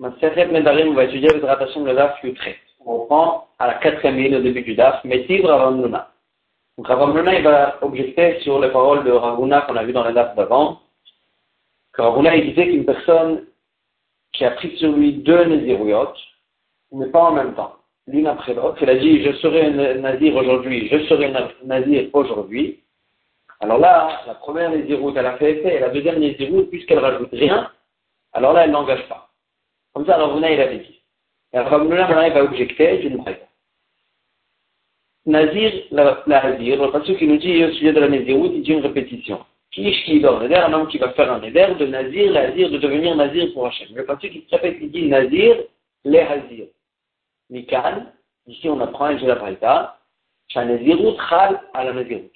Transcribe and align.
On 0.00 0.10
va 0.10 1.04
étudier 1.04 1.28
le 1.28 1.40
le 1.40 1.94
Daf. 1.94 2.24
On 2.86 2.98
reprend 2.98 3.48
à 3.58 3.66
la 3.66 3.74
quatrième 3.74 4.16
ligne 4.16 4.36
au 4.36 4.40
début 4.40 4.62
du 4.62 4.74
Daf, 4.74 5.02
Metiv 5.04 5.44
Ravamnuna. 5.44 6.12
Donc 6.76 6.86
Ravamnuna, 6.86 7.34
il 7.36 7.42
va 7.42 7.78
objecter 7.82 8.38
sur 8.40 8.60
les 8.60 8.70
paroles 8.70 9.02
de 9.04 9.10
Ravuna 9.10 9.62
qu'on 9.62 9.74
a 9.74 9.82
vu 9.82 9.92
dans 9.92 10.04
le 10.04 10.12
Daf 10.12 10.36
d'avant. 10.36 10.80
Que 11.92 12.02
Ravuna, 12.02 12.36
il 12.36 12.50
disait 12.50 12.68
qu'une 12.68 12.84
personne 12.84 13.46
qui 14.32 14.44
a 14.44 14.52
pris 14.52 14.76
sur 14.76 14.92
lui 14.92 15.14
deux 15.14 15.44
Néziruyot, 15.44 16.14
mais 16.92 17.06
pas 17.06 17.24
en 17.24 17.32
même 17.32 17.54
temps, 17.54 17.74
l'une 18.06 18.28
après 18.28 18.54
l'autre, 18.54 18.78
il 18.80 18.90
a 18.90 18.94
dit 18.94 19.24
je 19.24 19.32
serai 19.38 19.66
un 19.66 19.94
Nazir 19.96 20.36
aujourd'hui, 20.36 20.88
je 20.88 20.98
serai 21.06 21.34
un 21.34 21.48
Nazir 21.64 22.08
aujourd'hui. 22.12 22.84
Alors 23.60 23.78
là, 23.78 24.20
la 24.28 24.34
première 24.34 24.70
Nézirut, 24.70 25.12
elle 25.16 25.26
a 25.26 25.36
fait 25.38 25.58
effet, 25.58 25.76
et 25.76 25.80
la 25.80 25.88
deuxième 25.88 26.20
Nézirut, 26.20 26.66
puisqu'elle 26.66 27.00
rajoute 27.00 27.30
rien, 27.32 27.68
alors 28.32 28.52
là, 28.52 28.64
elle 28.64 28.70
n'engage 28.70 29.08
pas. 29.08 29.27
Comme 29.98 30.06
ça, 30.06 30.16
Ravuna, 30.16 30.48
il 30.52 30.60
avait 30.60 30.78
dit. 30.78 31.02
Et 31.52 31.58
Ravuna, 31.58 32.06
maintenant, 32.06 32.22
il 32.22 32.32
va 32.32 32.44
objecter 32.44 32.98
d'une 32.98 33.16
braille. 33.16 33.40
Nazir, 35.26 35.72
la, 35.90 36.22
Nazir, 36.28 36.80
le 36.80 36.92
passage 36.92 37.16
qui 37.16 37.26
nous 37.26 37.36
dit 37.36 37.64
au 37.64 37.72
sujet 37.72 37.92
de 37.92 37.98
la 37.98 38.08
Néziroute, 38.08 38.52
il 38.54 38.62
dit 38.62 38.74
une 38.74 38.80
répétition. 38.80 39.44
Qui 39.72 39.90
qui 40.04 40.20
Neder, 40.20 40.54
un 40.54 40.72
homme 40.72 40.86
qui 40.86 40.98
va 40.98 41.10
faire 41.14 41.32
un 41.32 41.40
Neder, 41.40 41.74
de 41.80 41.86
Nazir, 41.86 42.32
Nazir, 42.32 42.70
de 42.70 42.78
devenir 42.78 43.16
Nazir 43.16 43.52
pour 43.52 43.66
Hachem. 43.66 43.88
Le 43.92 44.04
passage 44.04 44.30
qui 44.30 44.46
se 44.48 44.54
répète, 44.54 44.76
il 44.80 44.92
dit 44.92 45.08
Nazir, 45.08 45.64
les 46.04 46.20
Hazir. 46.20 46.66
Mikan, 47.50 48.06
ici 48.46 48.68
on 48.68 48.80
apprend, 48.80 49.10
et 49.10 49.18
j'ai 49.18 49.26
la 49.26 49.34
Braïta, 49.34 49.98
Nazirut 50.54 51.16
Chal 51.28 51.60
à 51.74 51.82
la 51.82 51.92
Nazirut. 51.92 52.30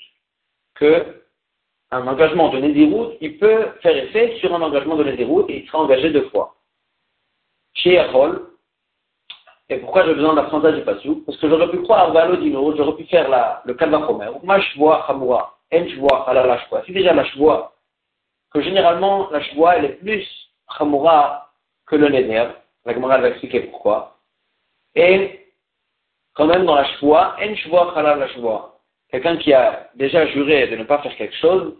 Que 0.74 1.22
un 1.92 2.08
engagement 2.08 2.48
de 2.48 2.58
Nézirut, 2.58 3.18
il 3.20 3.38
peut 3.38 3.66
faire 3.82 3.96
effet 3.96 4.36
sur 4.40 4.52
un 4.52 4.62
engagement 4.62 4.96
de 4.96 5.04
Nézirut 5.04 5.44
et 5.48 5.60
il 5.60 5.66
sera 5.68 5.78
engagé 5.78 6.10
deux 6.10 6.28
fois 6.30 6.56
chez. 7.74 8.00
Et 9.68 9.78
pourquoi 9.78 10.04
j'ai 10.04 10.14
besoin 10.14 10.34
d'apprendre 10.34 10.70
du 10.70 10.82
Passou 10.82 11.22
Parce 11.24 11.38
que 11.38 11.48
j'aurais 11.48 11.70
pu 11.70 11.78
croire 11.82 12.12
Valodino, 12.12 12.76
j'aurais 12.76 12.94
pu 12.94 13.04
faire 13.04 13.28
la, 13.30 13.62
le 13.64 13.72
Kalvachomer, 13.72 14.30
moi 14.42 14.58
je 14.60 14.78
vois 14.78 15.08
Hamura, 15.08 15.56
En 15.72 15.84
vois 15.98 16.28
Halal 16.28 16.46
la 16.46 16.82
C'est 16.84 16.92
déjà 16.92 17.14
la 17.14 17.24
vois 17.36 17.72
que 18.52 18.60
généralement 18.60 19.30
la 19.30 19.40
vois 19.54 19.76
elle 19.76 19.86
est 19.86 19.94
plus 19.94 20.26
Hamura 20.78 21.50
que 21.86 21.96
le 21.96 22.08
Neder. 22.08 22.48
La 22.84 22.92
Gemara 22.92 23.18
va 23.18 23.28
expliquer 23.28 23.60
pourquoi. 23.60 24.18
Et 24.94 25.40
quand 26.34 26.46
même 26.46 26.66
dans 26.66 26.74
la 26.74 26.84
choix, 26.98 27.36
En 27.40 27.70
vois 27.70 27.96
Halal 27.96 28.18
la 28.18 28.28
choix. 28.28 28.78
Quelqu'un 29.10 29.36
qui 29.38 29.54
a 29.54 29.88
déjà 29.94 30.26
juré 30.26 30.66
de 30.66 30.76
ne 30.76 30.84
pas 30.84 30.98
faire 30.98 31.16
quelque 31.16 31.36
chose, 31.36 31.76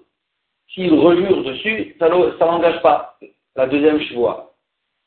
s'il 0.69 0.95
rejure 0.95 1.45
dessus, 1.45 1.95
ça 1.99 2.09
ne 2.09 2.39
l'engage 2.39 2.81
pas. 2.81 3.19
La 3.55 3.67
deuxième 3.67 4.01
choix. 4.01 4.52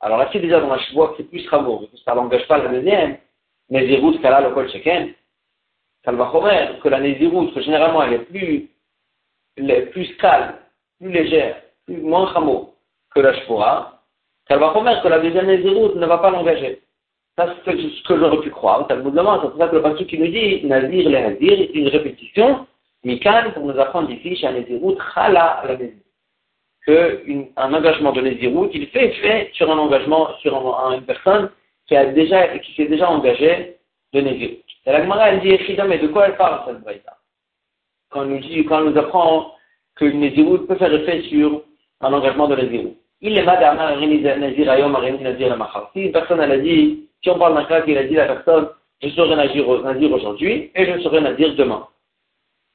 Alors 0.05 0.19
là, 0.19 0.29
c'est 0.31 0.39
déjà 0.39 0.59
dans 0.59 0.69
la 0.69 0.77
chevoie 0.77 1.15
c'est 1.17 1.23
plus 1.23 1.47
Ramour, 1.49 1.83
ça 2.05 2.13
n'engage 2.13 2.47
pas 2.47 2.59
la 2.59 2.69
deuxième, 2.69 3.17
Nézirut, 3.71 4.19
Kala, 4.19 4.41
le 4.41 4.53
Kol 4.53 4.69
Sheken, 4.69 5.15
Kalvachomer, 6.03 6.79
que 6.83 6.89
la 6.89 6.99
Nézirut, 6.99 7.51
que 7.51 7.61
généralement 7.61 8.03
elle 8.03 8.13
est 8.13 8.19
plus, 8.19 8.69
calme, 10.19 10.57
plus 10.99 11.09
légère, 11.09 11.55
plus, 11.87 11.97
moins 11.97 12.25
Ramour 12.25 12.75
que 13.15 13.19
la 13.19 13.33
Shvoa, 13.33 14.03
Kalvachomer, 14.47 14.93
que 15.01 15.07
la 15.07 15.17
deuxième 15.21 15.47
Nézirut 15.47 15.95
ne 15.95 16.05
va 16.05 16.19
pas 16.19 16.29
l'engager. 16.29 16.83
Ça, 17.35 17.55
c'est 17.65 17.71
ce 17.71 18.07
que 18.07 18.19
j'aurais 18.19 18.41
pu 18.41 18.51
croire. 18.51 18.85
C'est 18.87 19.01
pour 19.01 19.57
ça 19.57 19.67
que 19.69 19.75
le 19.75 19.81
passage 19.81 20.05
qui 20.05 20.19
nous 20.19 20.27
dit, 20.27 20.67
Nazir, 20.67 21.09
les 21.09 21.21
Nazir, 21.21 21.67
une 21.73 21.87
répétition, 21.87 22.67
Mikan, 23.03 23.51
pour 23.55 23.65
nous 23.65 23.79
apprendre 23.79 24.11
ici, 24.11 24.35
chez 24.35 24.51
Nézirut, 24.51 24.97
Khala, 25.15 25.63
la 25.65 25.77
Nézirut 25.77 26.04
qu'un 26.85 27.73
engagement 27.73 28.11
de 28.11 28.21
Nézirut, 28.21 28.69
il 28.73 28.87
fait 28.87 29.07
effet 29.07 29.49
sur 29.53 29.71
un 29.71 29.77
engagement, 29.77 30.29
sur 30.39 30.55
une 30.93 31.01
personne 31.01 31.49
qui 31.87 31.95
a 31.95 32.05
déjà, 32.05 32.57
qui 32.59 32.73
s'est 32.75 32.87
déjà 32.87 33.09
engagée 33.09 33.77
de 34.13 34.21
Nézirut. 34.21 34.63
Et 34.85 34.91
la 34.91 35.01
Gemara, 35.01 35.29
elle 35.29 35.41
dit, 35.41 35.57
mais 35.87 35.97
de 35.97 36.07
quoi 36.07 36.27
elle 36.27 36.37
parle, 36.37 36.61
cette 36.67 36.81
braïta? 36.81 37.17
Quand 38.11 38.25
nous 38.25 38.39
dit, 38.39 38.63
quand 38.65 38.79
elle 38.79 38.91
nous 38.91 38.97
apprend 38.97 39.53
que 39.95 40.05
Nézirut 40.05 40.67
peut 40.67 40.75
faire 40.75 40.93
effet 40.93 41.23
sur 41.23 41.63
un 42.01 42.13
engagement 42.13 42.47
de 42.47 42.55
Nézirut. 42.55 42.95
Il 43.21 43.37
est 43.37 43.43
madame, 43.43 43.77
Nazir 43.77 44.69
Ayom, 44.69 44.91
Nazir 44.91 45.57
Si 45.93 46.01
une 46.01 46.11
personne, 46.11 46.41
elle 46.41 46.51
a 46.51 46.57
dit, 46.59 47.07
si 47.23 47.29
on 47.29 47.39
parle 47.39 47.55
d'un 47.55 47.65
cas 47.65 47.81
qu'il 47.81 47.97
a 47.97 48.03
dit 48.03 48.19
à 48.19 48.27
la 48.27 48.35
personne, 48.35 48.69
je 49.01 49.09
serai 49.09 49.35
Nazir, 49.35 49.67
aujourd'hui 49.67 50.71
et 50.75 50.85
je 50.85 50.99
serai 51.01 51.21
Nazir 51.21 51.55
demain. 51.55 51.87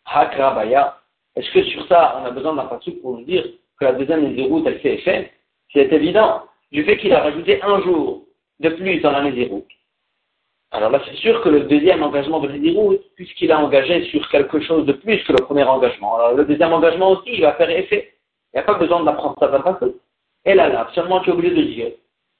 Hakrabaya. 0.07 0.97
Est-ce 1.37 1.51
que 1.53 1.63
sur 1.65 1.87
ça, 1.87 2.21
on 2.21 2.27
a 2.27 2.31
besoin 2.31 2.55
d'un 2.55 2.65
passage 2.65 2.95
pour 3.01 3.19
nous 3.19 3.25
dire 3.25 3.45
que 3.81 3.87
la 3.87 3.93
deuxième 3.93 4.23
Nézirut, 4.23 4.63
elle 4.67 4.79
fait 4.81 4.95
effet, 4.95 5.33
c'est 5.73 5.91
évident. 5.93 6.43
Du 6.71 6.85
fait 6.85 6.99
qu'il 6.99 7.13
a 7.15 7.21
rajouté 7.21 7.63
un 7.63 7.81
jour 7.81 8.25
de 8.61 8.69
plus 8.69 9.01
dans 9.01 9.11
la 9.11 9.23
Nézirut. 9.23 9.65
Alors 10.71 10.91
là, 10.91 11.01
c'est 11.05 11.17
sûr 11.17 11.41
que 11.43 11.49
le 11.49 11.63
deuxième 11.63 12.03
engagement 12.03 12.41
de 12.41 12.49
Nézirut, 12.49 13.01
puisqu'il 13.17 13.51
a 13.51 13.59
engagé 13.59 14.05
sur 14.11 14.29
quelque 14.29 14.61
chose 14.61 14.85
de 14.85 14.93
plus 14.93 15.25
que 15.25 15.33
le 15.33 15.45
premier 15.45 15.65
engagement, 15.65 16.17
alors 16.17 16.35
le 16.35 16.45
deuxième 16.45 16.73
engagement 16.73 17.13
aussi, 17.13 17.31
il 17.33 17.41
va 17.41 17.55
faire 17.55 17.71
effet. 17.71 18.13
Il 18.53 18.59
n'y 18.59 18.61
a 18.61 18.65
pas 18.65 18.75
besoin 18.75 19.03
d'apprendre 19.03 19.37
ça 19.41 19.49
d'un 19.49 19.61
passé. 19.61 19.95
Et 20.45 20.55
là, 20.55 20.69
là, 20.69 20.89
seulement 20.95 21.21
tu 21.21 21.31
es 21.31 21.33
obligé 21.33 21.55
de 21.55 21.63
dire 21.63 21.93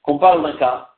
qu'on 0.03 0.17
parle 0.19 0.43
d'un 0.43 0.53
cas 0.57 0.89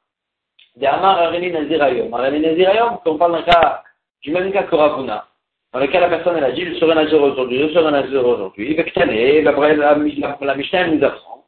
d'Amar 0.75 1.20
Areni 1.20 1.52
Nazirayom. 1.52 2.14
Areni 2.14 2.40
Nazirayom, 2.42 2.98
qu'on 2.98 3.18
parle 3.18 3.34
d'un 3.34 3.44
cas 3.44 3.84
du 4.22 4.31
même 4.31 4.52
cas 4.52 4.64
que 4.64 4.75
Ravuna 4.75 5.28
dans 5.73 5.79
lequel 5.79 6.01
la 6.01 6.09
personne 6.09 6.38
elle 6.38 6.44
a 6.44 6.51
dit 6.51 6.66
je 6.66 6.75
serai 6.75 6.94
nazir 6.94 7.22
aujourd'hui, 7.22 7.67
je 7.67 7.73
serai 7.73 7.91
nazir 7.91 8.25
aujourd'hui, 8.25 8.75
la, 8.75 10.56
Mishnah 10.56 10.88
nous 10.88 11.03
apprend 11.03 11.45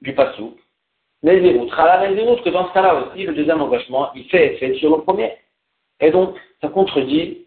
du 0.00 0.14
passou, 0.14 0.56
Nézirut, 1.22 1.68
Chala 1.70 2.08
Nézirut, 2.08 2.42
que 2.42 2.50
dans 2.50 2.68
ce 2.68 2.74
cas-là 2.74 2.94
aussi, 2.94 3.24
le 3.24 3.34
deuxième 3.34 3.60
engagement, 3.60 4.10
il 4.14 4.24
fait 4.26 4.54
effet 4.54 4.74
sur 4.74 4.96
le 4.96 5.02
premier. 5.02 5.32
Et 5.98 6.10
donc, 6.10 6.36
ça 6.60 6.68
contredit 6.68 7.46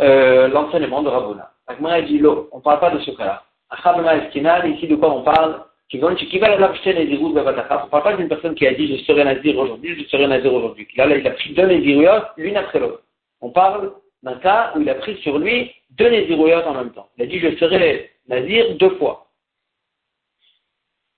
euh, 0.00 0.48
l'enseignement 0.48 1.02
de 1.02 1.08
Rabuna. 1.08 1.52
Agmara 1.66 2.02
dit 2.02 2.20
on 2.24 2.56
ne 2.56 2.62
parle 2.62 2.80
pas 2.80 2.90
de 2.90 2.98
ce 3.00 3.12
cas-là. 3.12 3.44
Achabama 3.68 4.16
Eskinal, 4.16 4.68
ici 4.70 4.88
de 4.88 4.96
quoi 4.96 5.12
on 5.12 5.22
parle? 5.22 5.62
On 5.92 5.98
ne 5.98 7.88
parle 7.90 8.02
pas 8.02 8.16
d'une 8.16 8.28
personne 8.28 8.54
qui 8.54 8.66
a 8.66 8.74
dit 8.74 8.96
je 8.96 9.04
serai 9.04 9.24
nazir 9.24 9.58
aujourd'hui, 9.58 10.02
je 10.02 10.08
serai 10.08 10.26
nazir 10.26 10.52
aujourd'hui. 10.52 10.88
Là, 10.96 11.06
il 11.16 11.26
a 11.26 11.30
pris 11.32 11.52
deux 11.52 11.66
Néziruyot, 11.66 12.22
l'une 12.36 12.56
après 12.56 12.78
l'autre. 12.78 13.02
On 13.40 13.50
parle 13.50 13.92
d'un 14.22 14.36
cas 14.36 14.72
où 14.74 14.80
il 14.80 14.88
a 14.88 14.94
pris 14.94 15.16
sur 15.22 15.38
lui 15.38 15.72
deux 15.90 16.08
Nézirouyot 16.08 16.62
en 16.66 16.74
même 16.74 16.92
temps. 16.92 17.08
Il 17.16 17.24
a 17.24 17.26
dit 17.26 17.38
je 17.38 17.56
serai 17.56 18.10
Nazir 18.28 18.76
deux 18.76 18.96
fois. 18.96 19.28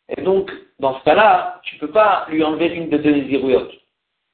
Et 0.09 0.23
donc, 0.23 0.51
dans 0.79 0.99
ce 0.99 1.05
cas-là, 1.05 1.61
tu 1.65 1.77
ne 1.77 1.81
peux 1.81 1.91
pas 1.91 2.27
lui 2.29 2.43
enlever 2.43 2.69
une 2.69 2.89
de 2.91 2.99
deux 2.99 3.13
Nézirouyot. 3.13 3.69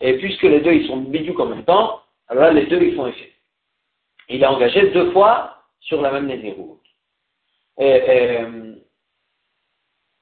Et 0.00 0.18
puisque 0.18 0.42
les 0.42 0.60
deux 0.60 0.72
ils 0.72 0.86
sont 0.86 0.98
bidouks 0.98 1.40
en 1.40 1.46
même 1.46 1.64
temps, 1.64 2.02
alors 2.28 2.44
là 2.44 2.52
les 2.52 2.66
deux 2.66 2.82
ils 2.82 2.94
font 2.94 3.06
effet. 3.06 3.32
Il 4.28 4.44
a 4.44 4.52
engagé 4.52 4.90
deux 4.90 5.10
fois 5.12 5.64
sur 5.80 6.00
la 6.02 6.12
même 6.12 6.26
Nézirouyot. 6.26 6.80
Et, 7.78 8.38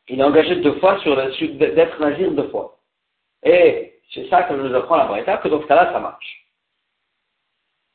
il 0.08 0.22
a 0.22 0.28
engagé 0.28 0.56
deux 0.56 0.74
fois 0.78 1.00
sur, 1.00 1.16
d'être 1.16 2.00
Nazir 2.00 2.30
deux 2.30 2.48
fois. 2.48 2.78
Et 3.42 4.00
c'est 4.12 4.28
ça 4.28 4.44
que 4.44 4.54
nous 4.54 4.74
apprend 4.74 4.96
la 4.96 5.06
Braïta, 5.06 5.38
que 5.38 5.48
dans 5.48 5.60
ce 5.60 5.66
cas-là 5.66 5.92
ça 5.92 5.98
marche. 5.98 6.45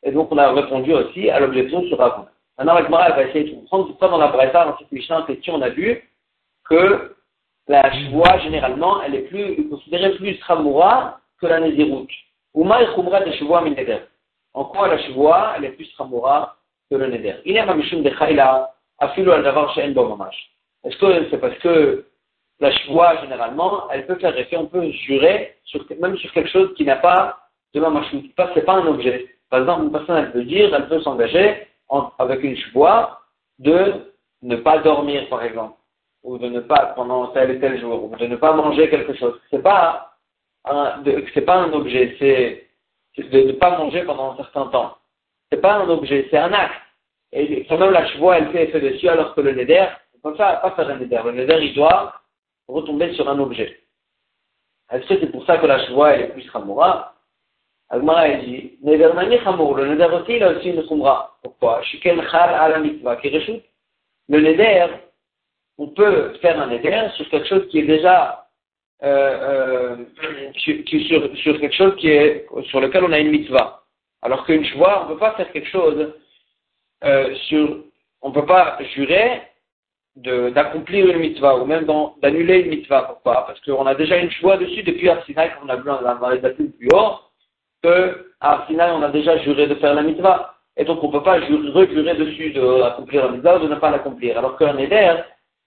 Et 0.04 0.12
donc, 0.12 0.32
on 0.32 0.38
a 0.38 0.52
répondu 0.52 0.94
aussi 0.94 1.30
à 1.30 1.40
l'objection 1.40 1.84
sur 1.84 1.98
Ravuna. 1.98 2.32
Maintenant, 2.58 2.74
la 2.74 2.84
Gemara 2.84 3.10
va 3.12 3.24
essayer 3.24 3.50
de 3.50 3.56
comprendre 3.56 3.88
pourquoi 3.88 4.10
dans 4.10 4.18
la 4.18 4.28
Breta, 4.28 4.66
dans 4.66 4.78
cette 4.78 4.92
Mishnah 4.92 5.24
question, 5.24 5.56
on 5.56 5.62
a 5.62 5.70
vu 5.70 6.10
que 6.70 7.16
la 7.68 7.90
joie, 8.10 8.40
généralement, 8.40 9.02
elle 9.04 9.16
est 9.16 9.22
plus, 9.22 9.68
considérée 9.70 10.12
plus 10.16 10.40
Ramoura 10.44 11.20
que 11.40 11.48
la 11.48 11.60
Nézirut. 11.60 12.08
Uma 12.54 12.82
et 12.82 12.88
Khumra 12.94 13.22
de 13.22 13.32
Shvoa 13.32 13.62
Neder. 13.62 14.00
En 14.54 14.66
quoi 14.66 14.90
la 14.90 14.98
joie, 15.10 15.54
elle 15.56 15.66
est 15.66 15.72
plus 15.72 15.90
Ramoura 15.98 16.58
que 16.90 16.96
le 16.96 17.08
Neder? 17.08 17.36
Il 17.46 17.54
y 17.54 17.60
a 17.60 17.74
Mishum 17.74 18.04
de 18.04 18.10
Chayla, 18.10 18.74
Afilu 19.00 19.32
al 19.32 19.44
Davar 19.44 19.74
She'en 19.74 19.94
Mamash. 19.94 20.52
Est-ce 20.84 20.98
que 20.98 21.30
c'est 21.30 21.38
parce 21.38 21.58
que 21.60 22.06
la 22.60 22.72
joie, 22.86 23.22
généralement, 23.22 23.90
elle 23.92 24.06
peut 24.06 24.16
faire 24.16 24.38
effet, 24.38 24.58
on 24.58 24.68
peut 24.68 24.92
jurer, 24.92 25.56
même 26.00 26.18
sur 26.18 26.32
quelque 26.34 26.50
chose 26.50 26.74
qui 26.76 26.84
n'a 26.84 26.98
pas 26.98 27.38
de 27.74 27.80
Mamashut. 27.80 28.32
C'est 28.54 28.66
pas 28.66 28.74
un 28.74 28.88
objet. 28.88 29.28
Par 29.52 29.60
exemple, 29.60 29.84
une 29.84 29.92
personne, 29.92 30.18
elle 30.18 30.32
peut 30.32 30.46
dire, 30.46 30.74
elle 30.74 30.88
peut 30.88 31.02
s'engager 31.02 31.68
avec 32.18 32.42
une 32.42 32.56
choix 32.56 33.20
de 33.60 34.14
ne 34.42 34.56
pas 34.56 34.78
dormir, 34.80 35.28
par 35.28 35.44
exemple, 35.44 35.76
ou 36.24 36.38
de 36.38 36.48
ne 36.48 36.62
pas, 36.62 36.94
pendant 36.96 37.28
tel 37.28 37.52
et 37.52 37.60
tel 37.60 37.80
jour, 37.80 38.06
ou 38.06 38.16
de 38.16 38.28
ne 38.28 38.38
pas 38.38 38.54
manger 38.54 38.90
quelque 38.90 39.14
chose. 39.14 39.38
C'est 39.52 39.62
pas 39.62 40.16
un, 40.64 41.04
pas 41.46 41.56
un 41.56 41.74
objet, 41.74 42.16
c'est, 42.18 42.66
de 43.22 43.42
ne 43.42 43.52
pas 43.52 43.78
manger 43.78 44.04
pendant 44.04 44.32
un 44.32 44.38
certain 44.38 44.68
temps. 44.68 44.98
C'est 45.52 45.60
pas 45.60 45.74
un 45.74 45.90
objet, 45.90 46.28
c'est 46.32 46.38
un 46.38 46.54
acte. 46.54 46.82
Et 47.34 47.66
quand 47.66 47.78
même 47.78 47.92
la 47.92 48.08
chevoie, 48.08 48.38
elle 48.38 48.52
fait 48.52 48.70
effet 48.70 48.80
dessus, 48.80 49.10
alors 49.10 49.36
que 49.36 49.42
le 49.42 49.52
neder, 49.52 49.86
on 50.16 50.30
peut 50.30 50.38
pas, 50.38 50.62
faire 50.78 50.90
un 50.90 50.96
neder. 50.96 51.20
Le 51.26 51.34
neder, 51.34 51.60
il 51.62 51.76
doit 51.76 52.22
retomber 52.70 53.14
sur 53.16 53.30
un 53.30 53.38
objet. 53.38 53.82
Est-ce 54.92 55.08
que 55.08 55.20
c'est 55.20 55.32
pour 55.32 55.46
ça 55.46 55.58
que 55.58 55.68
la 55.68 55.86
chevoie, 55.88 56.12
elle 56.14 56.22
est 56.22 56.28
plus 56.30 56.50
ramoura 56.50 57.16
Agmara 57.92 58.22
a 58.22 58.36
dit, 58.38 58.78
le 58.84 58.96
il 58.96 60.44
a 60.44 60.50
aussi 60.50 60.70
une 60.70 60.88
Khumra. 60.88 61.38
Pourquoi. 61.44 61.82
Le 64.30 64.40
Neder, 64.40 64.86
on 65.78 65.88
peut 65.88 66.34
faire 66.42 66.62
un 66.62 66.68
Neder 66.68 67.08
sur 67.18 67.28
quelque 67.30 67.50
chose 67.50 67.68
qui 67.68 67.80
est 67.80 67.86
déjà 67.86 68.48
euh, 69.04 69.98
sur, 70.56 71.60
quelque 71.60 71.76
chose 71.76 71.96
qui 71.98 72.08
est, 72.08 72.48
sur 72.70 72.80
lequel 72.80 73.04
on 73.04 73.12
a 73.12 73.20
une 73.20 73.32
mitzvah. 73.32 73.84
Alors 74.22 74.46
qu'une 74.46 74.64
choix, 74.66 75.02
on 75.02 75.10
ne 75.10 75.14
peut 75.14 75.20
pas 75.20 75.34
faire 75.34 75.52
quelque 75.52 75.68
chose 75.70 76.14
euh, 77.04 77.36
sur, 77.50 77.84
on 78.22 78.30
ne 78.30 78.34
peut 78.34 78.46
pas 78.46 78.78
jurer 78.96 79.42
d'accomplir 80.16 81.10
une 81.10 81.20
mitzvah 81.20 81.58
ou 81.58 81.66
même 81.66 81.86
d'annuler 82.22 82.60
une 82.60 82.70
mitzvah. 82.70 83.02
Pourquoi 83.02 83.46
Parce 83.48 83.60
qu'on 83.62 83.86
a 83.86 83.96
déjà 83.96 84.16
une 84.16 84.32
choix 84.32 84.56
dessus 84.56 84.84
depuis 84.84 85.10
Arsinaï, 85.10 85.52
comme 85.56 85.70
on 85.70 85.74
a 85.74 85.76
vu 85.76 85.84
dans 85.84 86.38
dates 86.38 86.56
plus 86.56 86.90
haut, 86.94 87.31
que 87.84 88.34
Arsinaï, 88.40 88.92
on 88.92 89.02
a 89.02 89.10
déjà 89.10 89.38
juré 89.40 89.68
de 89.68 89.76
faire 89.76 89.94
la 89.94 90.04
mitzvah. 90.04 90.56
Et 90.78 90.86
donc 90.86 91.04
on 91.04 91.08
ne 91.08 91.12
peut 91.12 91.24
pas 91.24 91.40
rejurer 91.40 92.16
dessus 92.16 92.52
d'accomplir 92.52 93.26
la 93.26 93.32
mitzvah 93.32 93.58
ou 93.58 93.64
de 93.64 93.68
ne 93.68 93.76
pas 93.76 93.92
l'accomplir. 93.92 94.38
Alors 94.38 94.58
qu'un 94.58 94.78
éder, 94.78 95.16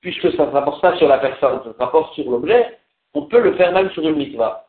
puisque 0.00 0.32
ça 0.32 0.46
ne 0.46 0.50
rapporte 0.50 0.80
pas 0.80 0.96
sur 0.96 1.08
la 1.08 1.18
personne, 1.18 1.60
ça 1.64 1.84
rapporte 1.84 2.14
sur 2.14 2.30
l'objet, 2.30 2.78
on 3.12 3.22
peut 3.22 3.40
le 3.40 3.54
faire 3.54 3.72
même 3.72 3.90
sur 3.90 4.06
une 4.08 4.16
mitzvah. 4.16 4.66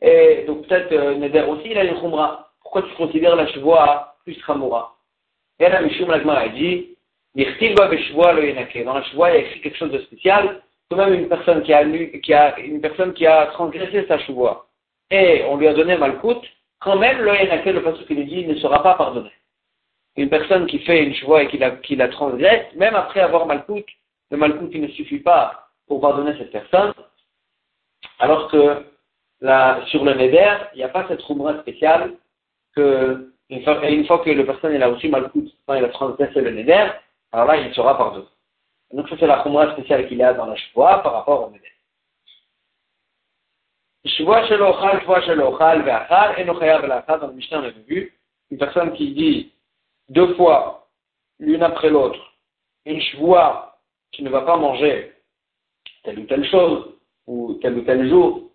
Et 0.00 0.44
donc 0.46 0.66
peut-être 0.66 0.92
euh, 0.92 1.14
Neder 1.16 1.44
aussi, 1.48 1.70
il 1.70 1.78
a 1.78 1.84
une 1.84 2.00
khumra. 2.00 2.50
Pourquoi 2.62 2.82
tu 2.82 2.94
considères 2.94 3.36
la 3.36 3.46
chevoie 3.48 4.16
plus 4.24 4.36
khamoura 4.44 4.96
Et 5.58 5.68
là, 5.68 5.80
Mishum 5.80 6.10
Lagmar 6.10 6.38
a 6.38 6.48
dit, 6.48 6.96
dans 7.34 8.94
la 8.94 9.02
chevoie, 9.04 9.30
il 9.30 9.34
y 9.34 9.36
a 9.36 9.38
écrit 9.38 9.60
quelque 9.62 9.78
chose 9.78 9.90
de 9.90 10.00
spécial, 10.00 10.60
tout 10.90 10.96
même 10.96 11.14
une 11.14 11.28
personne 11.28 11.62
qui 11.62 11.72
a, 11.72 11.84
qui 12.52 12.62
une 12.62 12.80
personne 12.80 13.14
qui 13.14 13.26
a 13.26 13.46
transgressé 13.46 14.06
sa 14.06 14.18
chevoie, 14.18 14.66
et 15.10 15.44
on 15.48 15.56
lui 15.56 15.66
a 15.66 15.74
donné 15.74 15.96
malcoute, 15.96 16.44
quand 16.82 16.96
même 16.96 17.20
le 17.20 17.34
Yenake, 17.34 17.64
le 17.66 17.82
passage 17.82 18.06
qu'il 18.06 18.26
dit, 18.26 18.46
ne 18.46 18.54
sera 18.56 18.82
pas 18.82 18.94
pardonné. 18.94 19.30
Une 20.16 20.28
personne 20.28 20.66
qui 20.66 20.78
fait 20.80 21.02
une 21.02 21.14
chevoie 21.14 21.42
et 21.42 21.48
qui 21.48 21.58
la, 21.58 21.70
qui 21.70 21.96
transgresse, 21.96 22.66
même 22.74 22.94
après 22.94 23.20
avoir 23.20 23.46
malcoute, 23.46 23.86
le 24.30 24.36
malcoute 24.36 24.70
il 24.72 24.82
ne 24.82 24.88
suffit 24.88 25.20
pas 25.20 25.68
pour 25.86 26.00
pardonner 26.00 26.36
cette 26.38 26.52
personne, 26.52 26.92
alors 28.18 28.48
que 28.48 28.84
sur 29.86 30.04
le 30.04 30.14
Neder, 30.14 30.56
il 30.74 30.78
n'y 30.78 30.84
a 30.84 30.88
pas 30.88 31.06
cette 31.08 31.22
rumeur 31.22 31.60
spéciale 31.60 32.12
que 32.76 33.32
une 33.50 34.06
fois, 34.06 34.18
que 34.20 34.30
le 34.30 34.46
personne 34.46 34.80
a 34.80 34.86
reçu 34.88 35.08
Malkout, 35.08 35.44
quand 35.66 35.74
il 35.74 35.84
a 35.84 35.88
transgressé 35.88 36.40
le 36.40 36.52
Neder, 36.52 36.88
alors 37.32 37.46
là, 37.46 37.56
il 37.58 37.74
sera 37.74 37.98
pardonné. 37.98 38.26
Donc 38.92 39.08
ça, 39.08 39.16
c'est 39.18 39.26
la 39.26 39.42
rumeur 39.42 39.72
spéciale 39.72 40.08
qu'il 40.08 40.18
y 40.18 40.22
a 40.22 40.32
dans 40.32 40.46
la 40.46 40.56
Shvoa 40.56 41.02
par 41.02 41.12
rapport 41.12 41.48
au 41.48 41.50
Neder. 41.50 41.71
Shvoa 44.06 44.46
shel 44.46 44.62
ochal, 44.62 45.00
shvoa 45.02 45.22
shel 45.22 45.40
ochal, 45.40 45.82
ve'achal, 45.82 46.40
enochayav 46.40 46.82
ve'achal, 46.82 47.20
dans 47.20 47.28
le 47.28 47.34
Mishnah, 47.34 47.60
on 47.60 47.64
a 47.64 47.70
vu, 47.70 48.14
une 48.50 48.58
personne 48.58 48.92
qui 48.92 49.12
dit 49.12 49.52
deux 50.08 50.34
fois, 50.34 50.88
l'une 51.38 51.62
après 51.62 51.90
l'autre, 51.90 52.20
une 52.84 53.00
Shvoa 53.00 53.78
qui 54.12 54.22
ne 54.22 54.30
va 54.30 54.42
pas 54.42 54.56
manger 54.56 55.12
telle 56.04 56.18
ou 56.18 56.24
telle 56.24 56.48
chose, 56.50 56.94
ou 57.26 57.54
tel 57.62 57.78
ou 57.78 57.82
tel 57.82 58.08
jour. 58.08 58.50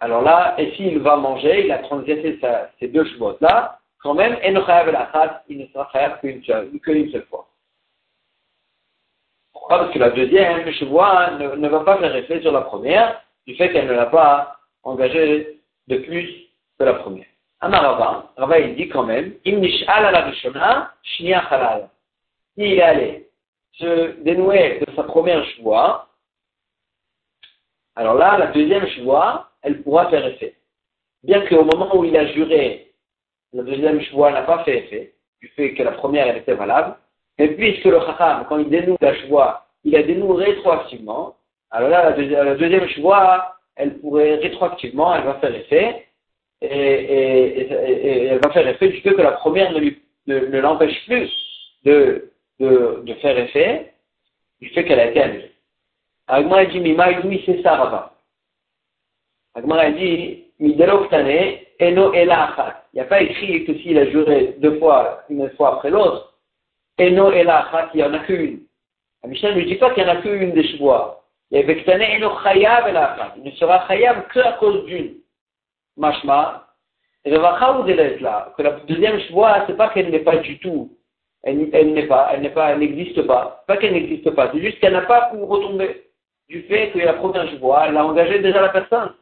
Alors 0.00 0.22
là, 0.22 0.54
et 0.58 0.74
s'il 0.74 0.98
va 0.98 1.16
manger, 1.16 1.66
il 1.66 1.72
a 1.72 1.78
transgressé 1.78 2.38
ces 2.78 2.88
deux 2.88 3.04
chevaux 3.04 3.36
là 3.40 3.80
quand 4.02 4.14
même, 4.14 4.38
il 4.42 4.54
ne 4.54 4.60
sera 4.60 5.88
chayav 5.92 6.20
qu'une 6.20 6.42
seule, 6.42 7.26
fois. 7.28 7.46
Pourquoi? 9.52 9.78
Parce 9.78 9.92
que 9.92 9.98
la 9.98 10.10
deuxième 10.10 10.70
chevoie 10.72 11.32
ne, 11.32 11.56
ne, 11.56 11.68
va 11.68 11.80
pas 11.80 11.98
faire 11.98 12.16
effet 12.16 12.40
sur 12.40 12.52
la 12.52 12.62
première, 12.62 13.22
du 13.46 13.54
fait 13.56 13.72
qu'elle 13.72 13.86
ne 13.86 13.92
l'a 13.92 14.06
pas 14.06 14.56
engagée 14.82 15.60
de 15.88 15.98
plus 15.98 16.28
que 16.78 16.84
la 16.84 16.94
première. 16.94 17.26
Amarava, 17.60 18.32
Rava 18.36 18.58
il 18.58 18.76
dit 18.76 18.88
quand 18.88 19.04
même. 19.04 19.34
S'il 19.44 19.64
est 22.72 22.82
allé 22.82 23.28
se 23.72 24.22
dénouer 24.22 24.80
de 24.80 24.86
sa 24.94 25.04
première 25.04 25.44
chevoie, 25.44 26.08
alors 27.96 28.14
là, 28.14 28.38
la 28.38 28.46
deuxième 28.48 28.86
choix, 28.88 29.50
elle 29.62 29.82
pourra 29.82 30.08
faire 30.08 30.26
effet. 30.26 30.54
Bien 31.22 31.46
qu'au 31.46 31.64
moment 31.64 31.96
où 31.96 32.04
il 32.04 32.16
a 32.16 32.26
juré, 32.32 32.92
la 33.52 33.62
deuxième 33.62 34.00
choix 34.02 34.32
n'a 34.32 34.42
pas 34.42 34.64
fait 34.64 34.78
effet, 34.78 35.14
du 35.40 35.48
fait 35.48 35.74
que 35.74 35.82
la 35.82 35.92
première 35.92 36.34
était 36.34 36.54
valable, 36.54 36.96
mais 37.38 37.48
puisque 37.48 37.84
le 37.84 38.00
chacham, 38.00 38.46
quand 38.48 38.58
il 38.58 38.70
dénoue 38.70 38.96
la 39.00 39.14
choix, 39.26 39.66
il 39.84 39.96
a 39.96 40.02
dénoué 40.02 40.44
rétroactivement, 40.44 41.36
alors 41.70 41.88
là, 41.88 42.16
la, 42.16 42.54
deuxième 42.56 42.88
choix, 42.88 43.56
elle 43.76 43.98
pourrait 44.00 44.36
rétroactivement, 44.36 45.14
elle 45.14 45.24
va 45.24 45.34
faire 45.34 45.54
effet, 45.54 46.06
et, 46.62 47.68
elle 48.26 48.40
va 48.40 48.50
faire 48.50 48.66
effet 48.66 48.88
du 48.88 49.00
fait 49.00 49.14
que 49.14 49.22
la 49.22 49.32
première 49.32 49.72
ne, 49.72 50.60
l'empêche 50.60 51.04
plus 51.06 51.30
de, 51.84 52.30
faire 53.20 53.38
effet, 53.38 53.92
du 54.60 54.68
fait 54.70 54.84
qu'elle 54.84 55.00
a 55.00 55.10
été 55.10 55.22
annulée. 55.22 55.52
Agmara 56.26 56.64
dit, 56.66 56.80
oui, 57.24 57.42
c'est 57.46 57.62
ça, 57.62 57.76
Rava. 57.76 58.14
Agmara 59.54 59.90
dit, 59.90 60.44
Eno 60.60 62.12
Ela 62.12 62.82
Il 62.92 62.96
n'y 62.96 63.00
a 63.00 63.04
pas 63.04 63.22
écrit 63.22 63.64
que 63.64 63.74
s'il 63.78 63.98
a 63.98 64.10
juré 64.10 64.54
deux 64.58 64.78
fois, 64.78 65.24
une 65.30 65.48
fois 65.50 65.76
après 65.76 65.90
l'autre, 65.90 66.34
Eno 66.98 67.30
Ela 67.32 67.90
il 67.94 67.96
n'y 67.96 68.04
en 68.04 68.12
a 68.12 68.18
qu'une. 68.20 68.60
Michel 69.26 69.56
ne 69.56 69.62
dit 69.62 69.76
pas 69.76 69.90
qu'il 69.90 70.04
n'y 70.04 70.10
en 70.10 70.14
a 70.14 70.22
qu'une 70.22 70.52
des 70.52 70.76
choix. 70.76 71.19
A 71.52 71.62
Bektane, 71.62 72.04
Il 73.36 73.42
ne 73.42 73.50
sera 73.52 73.86
Chayav 73.88 74.28
qu'à 74.28 74.52
cause 74.52 74.84
d'une. 74.84 75.16
Mashma, 75.96 76.66
Revacha 77.26 77.78
ou 77.78 77.86
là, 77.86 78.52
que 78.56 78.62
la 78.62 78.70
deuxième 78.86 79.20
choix, 79.28 79.64
c'est 79.66 79.76
pas 79.76 79.90
qu'elle 79.90 80.10
n'est 80.10 80.20
pas 80.20 80.36
du 80.36 80.58
tout, 80.58 80.96
elle, 81.42 81.68
elle 81.72 81.92
n'est 81.92 82.06
pas, 82.06 82.30
elle 82.32 82.40
n'est 82.42 82.50
pas, 82.50 82.70
elle 82.70 82.78
n'existe 82.78 83.22
pas. 83.26 83.64
Pas 83.66 83.76
qu'elle 83.76 83.92
n'existe 83.92 84.30
pas, 84.30 84.50
c'est 84.52 84.60
juste 84.60 84.78
qu'elle 84.80 84.92
n'a 84.92 85.02
pas 85.02 85.22
pour 85.26 85.48
retomber 85.48 86.06
du 86.48 86.62
fait 86.62 86.90
que 86.90 86.98
la 86.98 87.14
première 87.14 87.48
chevoie, 87.50 87.86
elle 87.86 87.96
a 87.96 88.04
engagé 88.04 88.40
déjà 88.40 88.60
la 88.60 88.70
personne. 88.70 89.14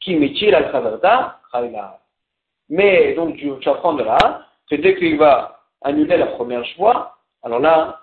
Qui 0.00 0.16
métier 0.16 0.50
la 0.50 0.64
traverta, 0.64 1.40
Mais 2.68 3.14
donc 3.14 3.36
tu, 3.36 3.50
apprends 3.68 3.94
de 3.94 4.04
là 4.04 4.46
que 4.70 4.76
dès 4.76 4.94
qu'il 4.96 5.18
va 5.18 5.60
annuler 5.82 6.16
la 6.16 6.26
première 6.26 6.64
chevoie, 6.64 7.16
alors 7.42 7.60
là, 7.60 8.00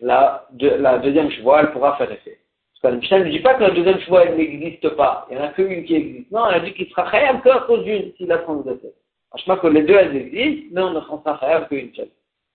la, 0.00 0.46
la 0.60 0.98
deuxième 0.98 1.30
chevoie, 1.30 1.60
elle 1.60 1.72
pourra 1.72 1.96
faire 1.96 2.10
effet. 2.10 2.38
Parce 2.80 2.94
que 2.94 3.00
Michel 3.00 3.24
ne 3.24 3.30
dit 3.30 3.40
pas 3.40 3.54
que 3.54 3.62
la 3.62 3.70
deuxième 3.70 3.98
chevoie, 4.00 4.24
elle 4.24 4.36
n'existe 4.36 4.88
pas. 4.90 5.26
Il 5.30 5.36
n'y 5.36 5.42
en 5.42 5.46
a 5.46 5.48
qu'une 5.48 5.84
qui 5.84 5.94
existe. 5.94 6.30
Non, 6.30 6.48
elle 6.48 6.56
a 6.56 6.60
dit 6.60 6.72
qu'il 6.74 6.88
sera 6.88 7.10
khayab 7.10 7.42
qu'à 7.42 7.60
cause 7.66 7.84
d'une 7.84 8.12
s'il 8.16 8.30
a 8.30 8.38
transgressé. 8.38 8.94
Franchement, 9.30 9.56
que 9.56 9.66
les 9.66 9.82
deux, 9.82 9.96
elles 9.96 10.16
existent, 10.16 10.68
mais 10.72 10.82
on 10.82 10.90
ne 10.90 11.00
sera 11.00 11.38
khayab 11.40 11.68
qu'une 11.68 11.94
seule. 11.94 12.10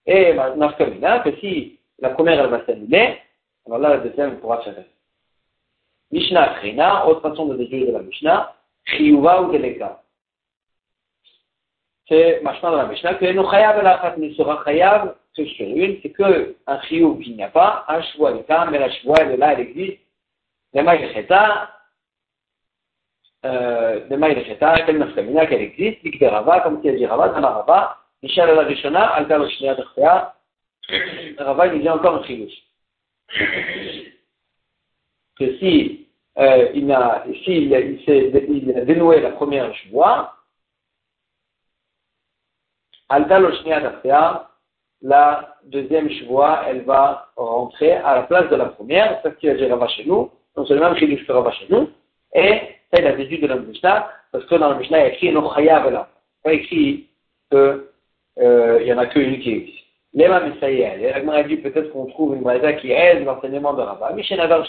Et 0.05 0.33
maintenant, 0.33 0.71
que 0.73 1.35
si 1.39 1.79
la 1.99 2.09
première, 2.09 2.39
elle 2.39 2.49
va 2.49 2.65
s'annuler, 2.65 3.17
alors 3.65 3.79
là, 3.79 3.89
la 3.89 3.97
deuxième 3.97 4.39
pourra 4.39 4.61
faire. 4.61 4.75
Mishnah 6.11 6.55
Krina, 6.59 7.07
autre 7.07 7.21
façon 7.21 7.47
de 7.47 7.57
déduire 7.57 7.87
de 7.87 7.91
la 7.93 8.03
Mishnah, 8.03 8.53
Chiyuva 8.85 9.41
ou 9.41 9.51
Deleka. 9.51 10.01
C'est 12.07 12.41
Mashma 12.43 12.71
de 12.71 12.77
la 12.77 12.85
Mishnah 12.85 13.15
que 13.15 13.25
nous 13.31 13.49
chayav 13.49 13.81
la 13.81 14.15
ne 14.17 14.33
sera 14.33 14.63
chayav 14.65 15.15
sur 15.35 15.65
une, 15.65 15.97
c'est 16.01 16.11
que 16.11 16.55
un 16.67 16.81
chiyuv 16.83 17.19
qu'il 17.19 17.35
n'y 17.35 17.43
a 17.43 17.49
pas, 17.49 17.85
un 17.87 18.01
est 18.01 18.49
là, 18.49 18.67
mais 18.69 18.79
la 18.79 18.91
choix 18.91 19.17
elle 19.21 19.31
est 19.31 19.37
là, 19.37 19.53
elle 19.53 19.61
existe. 19.61 19.99
Les 20.73 20.81
maïrecheta, 20.81 21.69
euh, 23.45 24.05
les 24.09 24.17
maïrecheta, 24.17 24.81
quelle 24.85 24.97
nafkamina 24.97 25.45
qu'elle 25.45 25.61
existe, 25.61 26.01
comme 26.63 26.81
qui 26.81 26.89
a 26.89 26.93
dit 26.93 27.05
Rava, 27.05 27.29
dans 27.29 27.41
Rava, 27.41 27.97
Michel 28.21 28.55
la 28.55 28.61
Rishona, 28.63 29.07
Alta 29.07 29.37
Rava, 31.37 31.67
il 31.67 31.81
dit 31.81 31.89
encore 31.89 32.15
un 32.15 32.23
chiyuv 32.23 32.49
que 35.37 35.57
si 35.57 36.07
euh, 36.37 36.69
il, 36.73 36.91
a, 36.91 37.23
si 37.43 37.65
il, 37.65 37.75
a, 37.75 37.79
il, 37.79 38.77
a 38.77 38.85
dénoué 38.85 39.21
la 39.21 39.31
première 39.31 39.73
joie, 39.73 40.35
la 43.79 44.01
deuxième 45.65 46.09
chevoie, 46.09 46.61
elle 46.67 46.81
va 46.81 47.29
rentrer 47.35 47.91
à 47.91 48.15
la 48.15 48.21
place 48.23 48.49
de 48.49 48.55
la 48.55 48.65
première, 48.65 49.21
parce 49.21 49.35
qu'il 49.35 49.49
a 49.49 49.55
dit 49.55 49.65
Rava 49.65 49.87
chez 49.87 50.05
nous, 50.05 50.31
non 50.55 50.65
seulement 50.65 50.93
qu'il 50.95 51.17
fait 51.19 51.33
Rava 51.33 51.51
chez 51.51 51.67
nous, 51.69 51.89
et 52.33 52.61
ça 52.91 52.99
il 52.99 53.07
a 53.07 53.13
déduit 53.13 53.39
de 53.39 53.47
la 53.47 53.57
Mishnah, 53.57 54.09
parce 54.31 54.45
que 54.45 54.55
dans 54.55 54.69
la 54.69 54.75
Mishnah 54.75 54.99
il 54.99 55.01
y 55.01 55.05
a 55.05 55.13
écrit 55.13 55.31
Nochayav 55.31 55.91
là, 55.91 56.09
pas 56.43 56.53
écrit 56.53 57.09
qu'il 57.51 57.81
euh, 58.39 58.83
n'y 58.83 58.93
en 58.93 58.97
a 58.97 59.05
qu'une 59.07 59.39
qui 59.39 59.51
existe. 59.51 59.83
Lema 60.13 60.41
Messaïel. 60.41 61.03
Et 61.03 61.11
la 61.11 61.43
dit 61.43 61.57
peut-être 61.57 61.91
qu'on 61.91 62.05
trouve 62.05 62.35
une 62.35 62.43
braïda 62.43 62.73
qui 62.73 62.91
aide 62.91 63.25
l'enseignement 63.25 63.73
de 63.73 63.81
Rabat. 63.81 64.13
Mishenavar 64.13 64.67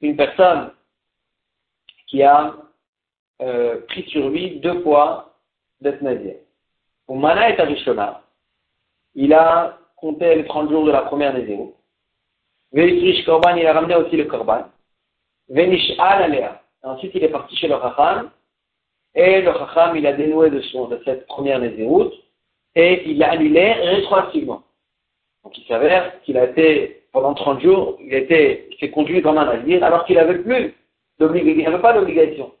Une 0.00 0.16
personne 0.16 0.70
qui 2.06 2.22
a 2.22 2.54
euh, 3.40 3.80
pris 3.88 4.04
sur 4.08 4.28
lui 4.28 4.60
deux 4.60 4.82
fois 4.82 5.34
d'être 5.80 6.02
nazir. 6.02 6.34
Au 7.08 7.14
Mana 7.14 7.50
et 7.50 7.58
Arishona, 7.58 8.22
il 9.14 9.32
a 9.32 9.78
compté 9.96 10.34
les 10.34 10.44
30 10.44 10.70
jours 10.70 10.84
de 10.84 10.90
la 10.90 11.02
première 11.02 11.32
nazir. 11.32 11.58
Veitrish 12.72 13.24
Korban, 13.24 13.56
il 13.56 13.66
a 13.66 13.72
ramené 13.72 13.94
aussi 13.96 14.16
le 14.16 14.24
Korban. 14.24 14.64
Venish 15.48 15.92
Al. 15.98 16.60
Ensuite, 16.82 17.12
il 17.14 17.24
est 17.24 17.28
parti 17.28 17.56
chez 17.56 17.68
le 17.68 17.74
Chacham. 17.78 18.30
Et 19.14 19.42
le 19.42 19.52
Chacham, 19.52 19.96
il 19.96 20.06
a 20.06 20.14
dénoué 20.14 20.50
de, 20.50 20.60
son, 20.62 20.88
de 20.88 21.00
cette 21.04 21.26
première 21.26 21.60
naziroute 21.60 22.14
et 22.74 23.10
il 23.10 23.18
l'a 23.18 23.32
annulé 23.32 23.72
rétroactivement. 23.72 24.62
Donc 25.44 25.58
il 25.58 25.64
s'avère 25.66 26.22
qu'il 26.22 26.38
a 26.38 26.44
été, 26.44 27.04
pendant 27.12 27.34
30 27.34 27.60
jours, 27.60 27.98
il, 28.00 28.14
était, 28.14 28.68
il 28.70 28.78
s'est 28.78 28.90
conduit 28.90 29.20
comme 29.20 29.36
un 29.36 29.44
nazir 29.44 29.84
alors 29.84 30.06
qu'il 30.06 30.16
n'avait 30.16 30.38
plus 30.38 30.74
il 31.20 31.62
n'avait 31.62 31.82
pas 31.82 31.92
d'obligation. 31.92 32.52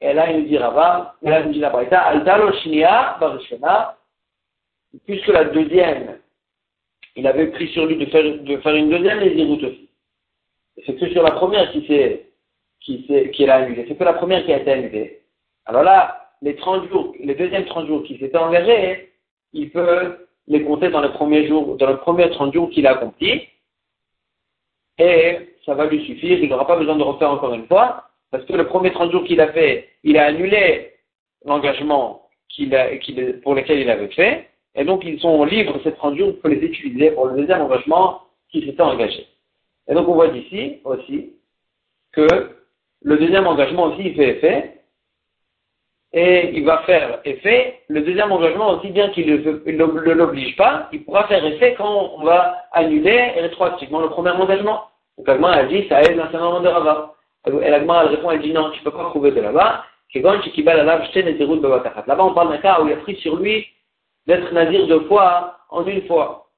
Et 0.00 0.12
là, 0.12 0.30
il 0.30 0.40
nous 0.40 0.46
dit 0.46 0.58
Rava, 0.58 1.16
là, 1.22 1.40
il 1.40 1.46
nous 1.46 1.52
dit 1.54 1.58
la 1.58 1.70
Braïta, 1.70 2.00
Altalo 2.00 2.52
Shnia 2.52 3.16
Barishona, 3.18 3.95
puisque 5.06 5.28
la 5.28 5.44
deuxième, 5.44 6.18
il 7.16 7.26
avait 7.26 7.48
pris 7.48 7.68
sur 7.68 7.86
lui 7.86 7.96
de 7.96 8.06
faire, 8.06 8.22
de 8.22 8.76
une 8.76 8.90
deuxième 8.90 9.20
Néziroute 9.20 9.64
aussi. 9.64 9.88
C'est 10.84 10.98
que 10.98 11.10
sur 11.10 11.22
la 11.22 11.32
première 11.32 11.70
qui 11.72 11.86
s'est, 11.86 12.26
qui 12.80 13.04
s'est, 13.06 13.30
qui 13.30 13.46
l'a 13.46 13.56
annulée. 13.56 13.86
C'est 13.88 13.96
que 13.96 14.04
la 14.04 14.12
première 14.12 14.44
qui 14.44 14.52
a 14.52 14.58
été 14.58 14.70
annulée. 14.70 15.22
Alors 15.64 15.82
là, 15.82 16.30
les 16.42 16.54
30 16.54 16.88
jours, 16.88 17.14
les 17.18 17.34
deuxièmes 17.34 17.64
30 17.64 17.86
jours 17.86 18.02
qui 18.04 18.18
s'étaient 18.18 18.36
engagés, 18.36 19.12
il 19.52 19.70
peut 19.70 20.26
les 20.48 20.62
compter 20.62 20.90
dans 20.90 21.00
les 21.00 21.08
premiers 21.10 21.46
jours, 21.48 21.76
dans 21.76 21.88
les 21.88 21.96
premiers 21.96 22.30
30 22.30 22.52
jours 22.52 22.70
qu'il 22.70 22.86
a 22.86 22.92
accomplis. 22.92 23.48
Et 24.98 25.56
ça 25.64 25.74
va 25.74 25.86
lui 25.86 26.04
suffire, 26.04 26.38
il 26.38 26.48
n'aura 26.48 26.66
pas 26.66 26.76
besoin 26.76 26.96
de 26.96 27.02
refaire 27.02 27.30
encore 27.30 27.54
une 27.54 27.66
fois, 27.66 28.04
parce 28.30 28.44
que 28.44 28.52
le 28.52 28.66
premier 28.66 28.92
30 28.92 29.12
jours 29.12 29.24
qu'il 29.24 29.40
a 29.40 29.52
fait, 29.52 29.88
il 30.04 30.16
a 30.18 30.26
annulé 30.26 30.92
l'engagement 31.44 32.28
pour 33.42 33.54
lequel 33.54 33.80
il 33.80 33.90
avait 33.90 34.08
fait, 34.08 34.48
et 34.76 34.84
donc 34.84 35.04
ils 35.04 35.20
sont 35.20 35.44
libres 35.44 35.78
ces 35.82 35.92
30 35.92 36.16
jours 36.16 36.32
pour 36.40 36.50
les 36.50 36.58
utiliser 36.58 37.10
pour 37.10 37.26
le 37.26 37.40
deuxième 37.40 37.62
engagement 37.62 38.22
qui 38.50 38.64
s'était 38.64 38.82
engagé. 38.82 39.26
Et 39.88 39.94
donc 39.94 40.08
on 40.08 40.14
voit 40.14 40.28
d'ici 40.28 40.80
aussi 40.84 41.32
que 42.12 42.26
le 43.02 43.18
deuxième 43.18 43.46
engagement 43.46 43.84
aussi 43.84 44.02
il 44.02 44.14
fait 44.14 44.36
effet, 44.36 44.72
et 46.12 46.50
il 46.54 46.64
va 46.64 46.78
faire 46.78 47.20
effet. 47.24 47.80
Le 47.88 48.00
deuxième 48.00 48.32
engagement, 48.32 48.70
aussi 48.70 48.88
bien 48.88 49.10
qu'il 49.10 49.26
ne 49.26 50.14
l'oblige 50.14 50.56
pas, 50.56 50.88
il 50.92 51.04
pourra 51.04 51.28
faire 51.28 51.44
effet 51.44 51.74
quand 51.76 52.12
on 52.16 52.24
va 52.24 52.64
annuler 52.72 53.32
rétroactivement 53.38 54.00
le 54.00 54.08
premier 54.08 54.30
engagement. 54.30 54.84
Donc 55.18 55.28
Agma 55.28 55.52
a 55.52 55.64
dit, 55.64 55.86
ça 55.88 56.00
aide 56.00 56.16
l'enseignement 56.16 56.60
de 56.60 56.68
Rava. 56.68 57.14
Et 57.46 57.70
l'Agma 57.70 58.02
elle 58.02 58.16
répond, 58.16 58.30
elle 58.30 58.40
dit 58.40 58.52
non, 58.52 58.70
tu 58.70 58.80
ne 58.80 58.84
peux 58.84 58.96
pas 58.96 59.04
trouver 59.04 59.30
de 59.30 59.40
là-bas. 59.40 59.84
Là-bas, 60.14 62.24
on 62.24 62.34
parle 62.34 62.48
d'un 62.48 62.58
cas 62.58 62.80
où 62.80 62.86
il 62.86 62.92
a 62.94 62.96
pris 62.96 63.16
sur 63.16 63.36
lui 63.36 63.66
d'être 64.26 64.52
nazir 64.52 64.86
deux 64.86 65.04
fois 65.06 65.58
en 65.70 65.86
une 65.86 66.06
fois. 66.06 66.48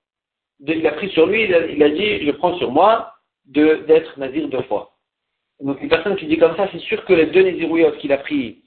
Il 0.67 0.87
a 0.87 0.93
pris 0.93 1.11
sur 1.11 1.27
lui, 1.27 1.45
il 1.45 1.83
a 1.83 1.91
dit, 1.91 2.27
je 2.27 2.31
prends 2.33 2.57
sur 2.59 2.71
moi 2.71 3.15
d'être 3.45 4.19
nazir 4.19 4.49
deux 4.49 4.63
fois. 4.63 4.93
Donc 5.61 5.81
une 5.83 5.89
personne 5.89 6.17
qui 6.17 6.27
dit 6.27 6.39
comme 6.39 6.57
ça, 6.57 6.69
c'est 6.73 6.81
sûr 6.81 7.05
que 7.05 7.13
les 7.13 7.27
deux 7.27 7.43
nazirouillotes 7.43 7.99
qu'il 7.99 8.13
a 8.13 8.19
pris, 8.19 8.63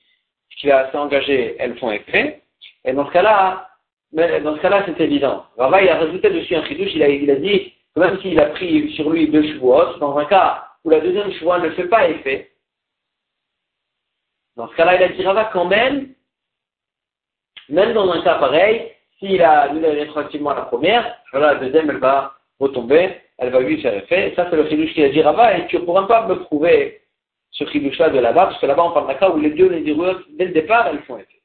qu'il 0.57 0.71
a 0.71 0.87
assez 0.87 0.97
engagé, 0.97 1.55
elles 1.59 1.77
font 1.77 1.91
effet. 1.91 2.43
Et 2.83 2.93
dans 2.93 3.07
ce 3.07 3.11
cas-là, 3.11 3.69
dans 4.13 4.55
ce 4.55 4.61
cas-là, 4.61 4.83
c'est 4.85 4.99
évident. 5.01 5.45
Rava, 5.57 5.81
il 5.81 5.89
a 5.89 5.97
rajouté 5.97 6.29
dessus 6.29 6.55
un 6.55 6.65
chidouche, 6.65 6.91
il 6.93 7.03
a, 7.03 7.09
il 7.09 7.29
a 7.31 7.35
dit 7.35 7.73
même 7.95 8.19
s'il 8.21 8.39
a 8.39 8.47
pris 8.47 8.93
sur 8.93 9.09
lui 9.09 9.27
deux 9.29 9.43
chevaux, 9.43 9.97
dans 9.99 10.17
un 10.17 10.25
cas 10.25 10.65
où 10.83 10.89
la 10.89 11.01
deuxième 11.01 11.31
chevaux 11.33 11.57
ne 11.57 11.69
fait 11.71 11.87
pas 11.87 12.09
effet, 12.09 12.51
dans 14.55 14.67
ce 14.69 14.75
cas-là, 14.75 14.95
il 14.95 15.03
a 15.03 15.09
dit 15.09 15.23
Rava 15.23 15.49
quand 15.53 15.65
même, 15.65 16.13
même 17.69 17.93
dans 17.93 18.11
un 18.11 18.21
cas 18.21 18.35
pareil, 18.35 18.91
s'il 19.19 19.41
a 19.41 19.61
annulé 19.61 19.89
rétroactivement 19.91 20.53
la 20.53 20.63
première, 20.63 21.17
la 21.33 21.55
deuxième, 21.55 21.89
elle 21.89 21.97
va 21.97 22.33
retomber, 22.59 23.17
elle 23.37 23.49
va 23.49 23.59
lui 23.59 23.81
faire 23.81 23.93
effet. 23.93 24.29
Et 24.29 24.35
ça, 24.35 24.47
c'est 24.49 24.55
le 24.55 24.67
chidouche 24.67 24.93
qu'il 24.93 25.05
a 25.05 25.09
dit 25.09 25.21
Rava, 25.21 25.57
et 25.57 25.67
tu 25.67 25.77
ne 25.77 25.81
pourras 25.81 26.07
pas 26.07 26.27
me 26.27 26.35
prouver 26.35 27.01
ce 27.51 27.65
chidouche-là 27.65 28.09
de 28.09 28.19
là-bas, 28.19 28.45
parce 28.45 28.59
que 28.59 28.65
là-bas, 28.65 28.83
on 28.83 28.91
parle 28.91 29.07
d'un 29.07 29.15
cas 29.15 29.29
où 29.29 29.39
les 29.39 29.51
deux, 29.51 29.69
les 29.69 29.81
deux, 29.81 29.95
dès 30.37 30.45
le 30.45 30.53
départ, 30.53 30.87
elles 30.87 31.01
font 31.03 31.17
effet. 31.17 31.41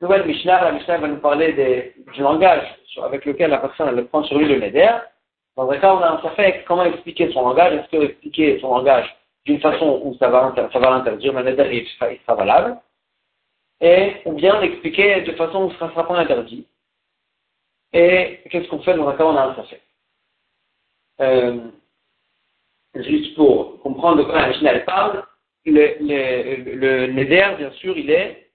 Nouvelle 0.00 0.26
Mishnah, 0.26 0.62
la 0.62 0.72
Mishnah 0.72 0.98
va 0.98 1.08
nous 1.08 1.16
parler 1.16 1.94
du 2.14 2.22
langage 2.22 2.62
avec 3.02 3.24
lequel 3.24 3.50
la 3.50 3.58
personne 3.58 3.88
elle 3.88 4.06
prend 4.06 4.22
sur 4.22 4.38
lui 4.38 4.46
le 4.46 4.60
neder. 4.60 4.90
Dans 5.56 5.68
un 5.68 5.76
cas, 5.78 5.92
on 5.92 5.98
a 5.98 6.10
un 6.10 6.30
fait 6.36 6.64
comment 6.68 6.84
expliquer 6.84 7.32
son 7.32 7.42
langage? 7.42 7.74
Est-ce 7.74 7.90
que 7.90 8.04
expliquer 8.04 8.60
son 8.60 8.76
langage 8.76 9.12
d'une 9.44 9.60
façon 9.60 10.00
où 10.04 10.14
ça 10.18 10.28
va, 10.28 10.54
ça 10.72 10.78
va 10.78 10.90
l'interdire, 10.90 11.32
le 11.32 11.42
neder 11.42 11.68
il 11.72 12.18
sera 12.20 12.34
valable, 12.34 12.76
et 13.80 14.16
ou 14.24 14.32
bien 14.32 14.60
l'expliquer 14.60 15.22
de 15.22 15.32
façon 15.32 15.64
où 15.64 15.72
ça 15.78 15.86
ne 15.86 15.90
sera 15.90 16.06
pas 16.06 16.18
interdit. 16.18 16.66
Et 17.92 18.40
qu'est-ce 18.50 18.68
qu'on 18.68 18.80
fait 18.80 18.94
dans 18.94 19.08
un 19.08 19.16
cas 19.16 19.24
où 19.24 19.28
on 19.28 19.36
a 19.36 19.44
un 19.44 19.64
fait 19.64 19.82
euh, 21.20 21.58
Juste 22.94 23.34
pour 23.36 23.80
comprendre 23.80 24.18
de 24.18 24.22
quoi 24.24 24.40
la 24.40 24.48
Mishnah 24.48 24.80
parle, 24.80 25.24
le, 25.64 25.96
le, 26.00 26.74
le 26.74 27.06
neder, 27.12 27.54
bien 27.58 27.70
sûr, 27.72 27.96
il 27.96 28.10
est 28.10 28.48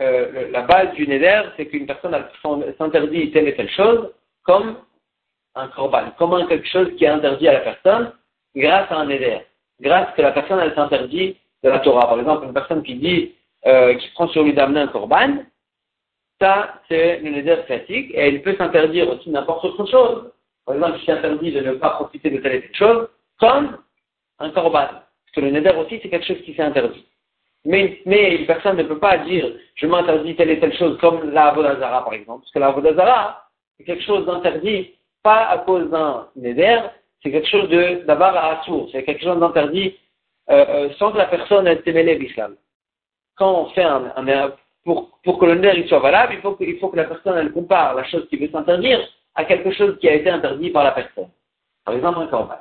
euh, 0.00 0.50
la 0.50 0.62
base 0.62 0.94
du 0.94 1.06
neder, 1.08 1.42
c'est 1.56 1.66
qu'une 1.66 1.86
personne 1.86 2.16
s'interdit 2.78 3.32
telle 3.32 3.48
et 3.48 3.56
telle 3.56 3.70
chose 3.70 4.12
comme 4.44 4.76
un 5.54 5.68
korban, 5.68 6.12
comme 6.16 6.46
quelque 6.46 6.68
chose 6.68 6.94
qui 6.96 7.04
est 7.04 7.08
interdit 7.08 7.48
à 7.48 7.54
la 7.54 7.60
personne 7.60 8.12
grâce 8.54 8.90
à 8.90 8.96
un 8.96 9.06
neder, 9.06 9.40
grâce 9.80 10.14
que 10.14 10.22
la 10.22 10.32
personne 10.32 10.60
elle 10.60 10.74
s'interdit 10.74 11.36
de 11.64 11.68
la 11.68 11.80
Torah. 11.80 12.06
Par 12.06 12.20
exemple, 12.20 12.46
une 12.46 12.52
personne 12.52 12.82
qui 12.82 12.94
dit, 12.94 13.34
euh, 13.66 13.94
qui 13.94 14.08
prend 14.10 14.28
sur 14.28 14.44
lui 14.44 14.54
d'amener 14.54 14.80
un 14.80 14.88
korban, 14.88 15.44
ça 16.40 16.80
c'est 16.88 17.20
le 17.20 17.30
neder 17.30 17.56
classique 17.66 18.10
et 18.14 18.28
il 18.28 18.42
peut 18.42 18.56
s'interdire 18.56 19.08
aussi 19.10 19.30
n'importe 19.30 19.64
autre 19.64 19.86
chose. 19.86 20.32
Par 20.64 20.74
exemple, 20.74 20.98
il 21.00 21.06
s'interdit 21.06 21.52
de 21.52 21.60
ne 21.60 21.72
pas 21.72 21.90
profiter 21.90 22.30
de 22.30 22.38
telle 22.38 22.56
et 22.56 22.60
telle 22.62 22.76
chose 22.76 23.08
comme 23.40 23.78
un 24.38 24.50
korban. 24.50 24.86
Parce 24.86 25.34
que 25.34 25.40
le 25.40 25.50
neder 25.50 25.72
aussi 25.76 25.98
c'est 26.02 26.08
quelque 26.08 26.26
chose 26.26 26.42
qui 26.44 26.54
s'est 26.54 26.62
interdit. 26.62 27.04
Mais, 27.64 28.00
une 28.06 28.46
personne 28.46 28.76
ne 28.76 28.84
peut 28.84 28.98
pas 28.98 29.18
dire 29.18 29.46
je 29.74 29.86
m'interdis 29.86 30.36
telle 30.36 30.50
et 30.50 30.60
telle 30.60 30.76
chose 30.76 30.96
comme 30.98 31.30
la 31.30 31.48
Avodazara 31.48 32.04
par 32.04 32.14
exemple. 32.14 32.42
Parce 32.42 32.52
que 32.52 32.58
la 32.58 32.68
Avodazara, 32.68 33.48
c'est 33.76 33.84
quelque 33.84 34.04
chose 34.04 34.24
d'interdit, 34.24 34.94
pas 35.22 35.46
à 35.46 35.58
cause 35.58 35.90
d'un 35.90 36.28
neder, 36.36 36.80
c'est 37.22 37.32
quelque 37.32 37.48
chose 37.48 37.68
d'avoir 38.06 38.36
à 38.36 38.62
sourd, 38.64 38.88
c'est 38.92 39.02
quelque 39.02 39.22
chose 39.22 39.40
d'interdit 39.40 39.96
euh, 40.50 40.64
euh, 40.68 40.90
sans 40.98 41.12
que 41.12 41.18
la 41.18 41.26
personne 41.26 41.66
ait 41.66 41.82
mêlée 41.86 42.16
l'islam. 42.16 42.56
Quand 43.38 43.52
on 43.52 43.66
fait 43.70 43.84
un, 43.84 44.12
un 44.16 44.52
pour, 44.84 45.18
pour 45.22 45.38
que 45.38 45.46
le 45.46 45.54
neder 45.56 45.86
soit 45.86 45.98
valable, 45.98 46.34
il 46.34 46.40
faut 46.40 46.52
que, 46.52 46.64
il 46.64 46.78
faut 46.78 46.88
que 46.88 46.96
la 46.96 47.04
personne 47.04 47.52
compare 47.52 47.94
la 47.94 48.04
chose 48.04 48.26
qui 48.28 48.36
veut 48.36 48.48
s'interdire 48.48 49.00
à 49.34 49.44
quelque 49.44 49.70
chose 49.72 49.98
qui 50.00 50.08
a 50.08 50.14
été 50.14 50.30
interdit 50.30 50.70
par 50.70 50.84
la 50.84 50.92
personne. 50.92 51.28
Par 51.84 51.94
exemple, 51.94 52.20
un 52.20 52.26
corban. 52.26 52.58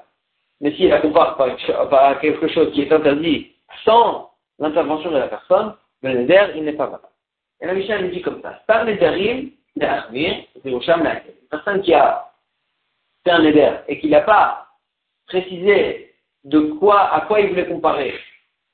Mais 0.60 0.72
si 0.74 0.84
elle 0.84 0.90
la 0.90 1.02
compare 1.02 1.40
à 1.40 2.16
quelque 2.16 2.48
chose 2.50 2.72
qui 2.74 2.82
est 2.82 2.92
interdit 2.92 3.54
sans 3.86 4.32
l'intervention 4.60 5.12
de 5.12 5.18
la 5.18 5.28
personne, 5.28 5.74
le 6.02 6.14
neder, 6.14 6.48
il 6.56 6.64
n'est 6.64 6.74
pas 6.74 6.86
valable. 6.86 7.08
Et 7.62 7.66
la 7.66 7.74
Mishnah 7.74 8.02
nous 8.02 8.10
dit 8.10 8.22
comme 8.22 8.42
ça. 8.42 8.62
Par 8.68 8.86
nederim, 8.86 9.50
une 9.76 11.48
personne 11.50 11.82
qui 11.82 11.94
a 11.94 12.26
fait 13.24 13.32
un 13.32 13.42
neder 13.42 13.72
et 13.88 14.00
qui 14.00 14.10
n'a 14.10 14.22
pas 14.22 14.68
précisé 15.28 16.14
de 16.44 16.60
quoi, 16.60 17.14
à 17.14 17.22
quoi 17.22 17.40
il 17.42 17.50
voulait 17.50 17.68
comparer, 17.68 18.14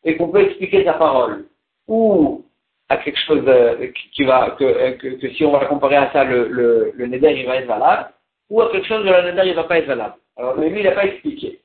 et 0.03 0.17
qu'on 0.17 0.29
peut 0.29 0.41
expliquer 0.41 0.83
sa 0.85 0.93
parole, 0.93 1.45
ou 1.87 2.45
à 2.89 2.97
quelque 2.97 3.19
chose 3.19 3.43
euh, 3.47 3.87
qui 4.13 4.23
va, 4.23 4.51
que, 4.59 5.15
que, 5.17 5.29
si 5.31 5.45
on 5.45 5.51
va 5.51 5.65
comparer 5.65 5.95
à 5.95 6.11
ça, 6.11 6.23
le, 6.23 6.47
le, 6.47 6.91
le 6.95 7.07
neder, 7.07 7.39
il 7.39 7.45
va 7.45 7.57
être 7.57 7.67
valable, 7.67 8.11
ou 8.49 8.61
à 8.61 8.71
quelque 8.71 8.87
chose 8.87 9.03
de 9.05 9.09
la 9.09 9.31
neder, 9.31 9.49
il 9.49 9.55
va 9.55 9.63
pas 9.63 9.79
être 9.79 9.87
valable. 9.87 10.15
Alors, 10.37 10.59
lui, 10.59 10.79
il 10.79 10.83
n'a 10.83 10.91
pas 10.91 11.05
expliqué. 11.05 11.59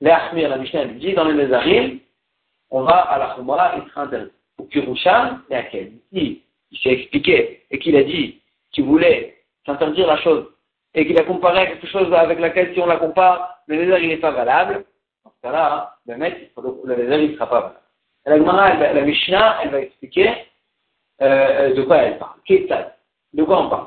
L'Achmir, 0.00 0.48
la 0.48 0.56
Mishnah, 0.56 0.86
dit, 0.86 1.14
dans 1.14 1.24
le 1.24 1.34
Nedarim, 1.34 2.00
on 2.70 2.82
va 2.82 2.96
à 2.96 3.18
la 3.18 3.34
Khumra, 3.34 3.74
il 3.76 3.88
sera 3.90 4.02
interdit. 4.02 4.32
Au 4.58 4.64
Kirushan, 4.64 5.38
et 5.50 5.54
à 5.54 5.62
quel 5.64 5.92
Si 6.12 6.42
il 6.70 6.78
s'est 6.78 6.92
expliqué 6.92 7.62
et 7.70 7.78
qu'il 7.78 7.96
a 7.96 8.02
dit 8.02 8.40
qu'il 8.72 8.84
voulait 8.84 9.36
s'interdire 9.66 10.06
la 10.06 10.16
chose 10.18 10.46
et 10.94 11.06
qu'il 11.06 11.18
a 11.18 11.24
comparé 11.24 11.68
quelque 11.68 11.86
chose 11.86 12.12
avec 12.12 12.40
laquelle 12.40 12.74
si 12.74 12.80
on 12.80 12.86
la 12.86 12.96
compare, 12.96 13.58
le 13.66 13.76
lézard 13.76 13.98
il 13.98 14.08
n'est 14.08 14.16
pas 14.16 14.30
valable, 14.30 14.84
dans 15.24 15.30
ce 15.30 15.42
cas-là, 15.42 15.96
le 16.06 16.16
mec, 16.16 16.50
le 16.56 16.94
lézard 16.94 17.18
il 17.18 17.30
ne 17.30 17.34
sera 17.34 17.48
pas 17.48 17.60
valable. 17.60 17.80
La 18.24 18.38
Gemara, 18.38 18.74
la 18.74 19.00
Mishnah, 19.00 19.58
elle 19.62 19.70
va 19.70 19.80
expliquer 19.80 20.30
euh, 21.20 21.74
de 21.74 21.82
quoi 21.82 21.98
elle 21.98 22.18
parle. 22.18 22.38
De 23.32 23.42
quoi 23.44 23.62
on 23.62 23.68
parle? 23.68 23.86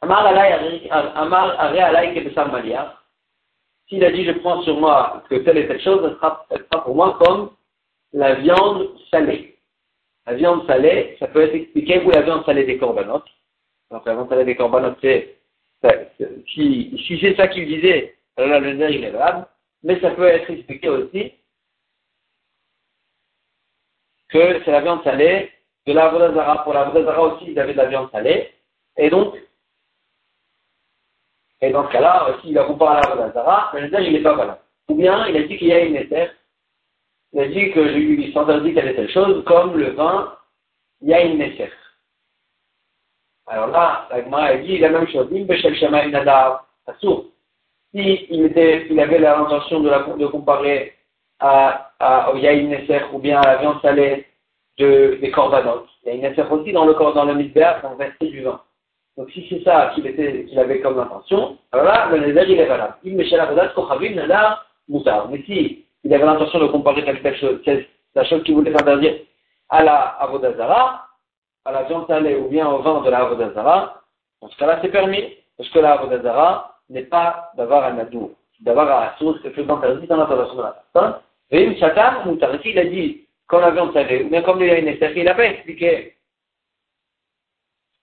Amar 0.00 0.26
Alay 0.26 0.88
Malia. 2.52 2.96
S'il 3.88 4.04
a 4.04 4.10
dit 4.10 4.24
je 4.24 4.32
prends 4.32 4.62
sur 4.62 4.78
moi 4.78 5.22
que 5.28 5.36
telle 5.36 5.58
et 5.58 5.68
telle 5.68 5.80
chose, 5.80 6.00
elle 6.04 6.16
sera, 6.16 6.84
pour 6.84 6.94
moi 6.94 7.16
comme 7.20 7.50
la 8.12 8.34
viande 8.34 8.90
salée. 9.10 9.56
La 10.26 10.34
viande 10.34 10.66
salée, 10.66 11.16
ça 11.20 11.28
peut 11.28 11.42
être 11.42 11.54
expliqué, 11.54 12.02
ou 12.04 12.10
la 12.10 12.22
viande 12.22 12.44
salée 12.44 12.64
des 12.64 12.78
corbanotes. 12.78 13.28
Donc 13.90 14.04
la 14.06 14.14
viande 14.14 14.28
salée 14.28 14.44
des 14.44 14.56
corbanotes, 14.56 14.98
c'est, 15.00 15.38
si, 16.52 17.00
si 17.06 17.18
c'est 17.20 17.36
ça 17.36 17.46
qu'il 17.46 17.66
disait, 17.66 18.16
alors 18.36 18.50
là, 18.50 18.60
le 18.60 18.72
nerf, 18.74 18.90
il 18.90 19.04
est 19.04 19.10
valable. 19.10 19.46
Mais 19.84 20.00
ça 20.00 20.10
peut 20.10 20.26
être 20.26 20.50
expliqué 20.50 20.88
aussi 20.88 21.32
que 24.28 24.62
c'est 24.64 24.72
la 24.72 24.80
viande 24.80 25.02
salée 25.04 25.52
de 25.86 25.92
la 25.92 26.08
Vodazara. 26.08 26.64
Pour 26.64 26.74
la 26.74 26.84
Vodazara 26.84 27.22
aussi, 27.22 27.46
il 27.48 27.58
avait 27.58 27.72
de 27.72 27.78
la 27.78 27.86
viande 27.86 28.10
salée. 28.10 28.52
Et 28.96 29.10
donc, 29.10 29.34
et 31.60 31.70
dans 31.70 31.86
ce 31.86 31.92
cas-là, 31.92 32.36
s'il 32.40 32.58
a 32.58 32.64
comparé 32.64 32.98
à 32.98 33.00
la 33.00 33.14
Vodazara, 33.14 33.70
le 33.74 33.88
nerf, 33.88 34.02
il 34.02 34.12
n'est 34.12 34.22
pas 34.22 34.34
valable. 34.34 34.60
Ou 34.88 34.94
bien, 34.94 35.26
il 35.28 35.36
a 35.36 35.42
dit 35.42 35.56
qu'il 35.56 35.68
y 35.68 35.72
a 35.72 35.80
une 35.80 35.96
éther 35.96 36.30
il 37.36 37.40
a 37.40 37.48
dit 37.48 37.70
que 37.72 37.80
lui 37.80 38.32
interdit 38.34 38.72
telle 38.72 38.88
et 38.88 38.94
telle 38.96 39.10
chose, 39.10 39.44
comme 39.44 39.76
le 39.76 39.90
vin, 39.90 40.34
il 41.02 41.08
y 41.08 41.14
a 41.14 41.20
une 41.20 41.36
nécessaire. 41.36 41.72
Alors 43.46 43.66
là, 43.66 44.08
la 44.10 44.24
Gemara 44.24 44.56
dit 44.56 44.78
la 44.78 44.88
même 44.88 45.06
chose. 45.08 45.28
Si 47.92 48.26
il, 48.30 48.44
était, 48.46 48.86
il 48.88 48.98
avait 48.98 49.18
l'intention 49.18 49.80
de, 49.80 50.18
de 50.18 50.26
comparer 50.28 50.95
à, 51.40 51.90
à, 52.00 52.32
au 52.32 52.36
yaïn 52.36 52.68
neser 52.68 53.02
ou 53.12 53.18
bien 53.18 53.40
à 53.40 53.46
la 53.46 53.56
viande 53.56 53.80
salée 53.82 54.26
de, 54.78 55.18
des 55.20 55.30
corbanotes. 55.30 55.88
Il 56.04 56.16
y 56.16 56.26
a 56.26 56.30
une 56.30 56.52
aussi 56.52 56.72
dans 56.72 56.84
le, 56.84 56.94
dans 56.94 57.24
le 57.24 57.34
midber, 57.34 57.72
dans 57.82 57.90
le 57.90 57.96
verset 57.96 58.26
du 58.26 58.42
vin. 58.42 58.60
Donc 59.16 59.30
si 59.30 59.46
c'est 59.48 59.62
ça 59.64 59.92
qu'il 59.94 60.04
qu'il 60.14 60.58
avait 60.58 60.80
comme 60.80 60.98
intention, 60.98 61.56
alors 61.72 61.86
là, 61.86 62.08
le 62.10 62.18
neder 62.18 62.44
il 62.48 62.60
est 62.60 62.66
valable. 62.66 62.96
Il. 63.02 63.16
Mais 63.16 63.24
si 63.24 63.34
il 66.04 66.14
avait 66.14 66.26
l'intention 66.26 66.58
de 66.58 66.66
comparer 66.66 67.04
quelque 67.04 67.34
chose, 67.36 67.60
la 68.14 68.24
chose 68.24 68.42
qu'il 68.44 68.54
voulait 68.54 68.70
interdire 68.70 69.14
à 69.70 69.82
la 69.82 70.00
avodazara, 70.20 71.06
à 71.64 71.72
la 71.72 71.82
viande 71.84 72.06
salée 72.06 72.36
ou 72.36 72.48
bien 72.48 72.68
au 72.68 72.82
vin 72.82 73.00
de 73.00 73.10
la 73.10 73.20
avodazara, 73.20 74.02
dans 74.42 74.48
ce 74.48 74.56
cas-là 74.58 74.78
c'est 74.82 74.90
permis, 74.90 75.34
parce 75.56 75.70
que 75.70 75.78
la 75.78 75.92
avodazara 75.94 76.76
n'est 76.90 77.02
pas 77.02 77.50
d'avoir 77.56 77.84
un 77.84 77.98
adour, 77.98 78.32
d'avoir 78.60 79.00
un 79.00 79.06
assour, 79.08 79.34
c'est 79.36 79.44
quelque 79.44 79.56
chose 79.56 79.66
d'interdit 79.66 80.06
dans 80.06 80.18
l'intervention 80.18 80.56
de 80.56 80.62
la 80.62 80.82
personne. 80.92 81.14
Et 81.50 81.62
une 81.62 81.76
chatan, 81.76 82.24
moutar. 82.24 82.54
Ici 82.56 82.70
il 82.70 82.78
a 82.78 82.84
dit, 82.84 83.26
quand 83.46 83.60
la 83.60 83.70
viande 83.70 83.92
salée, 83.92 84.24
ou 84.24 84.28
bien 84.28 84.42
comme 84.42 84.58
le 84.58 84.66
yaïn 84.66 84.86
il 85.14 85.24
n'a 85.24 85.34
pas 85.34 85.46
expliqué 85.46 86.16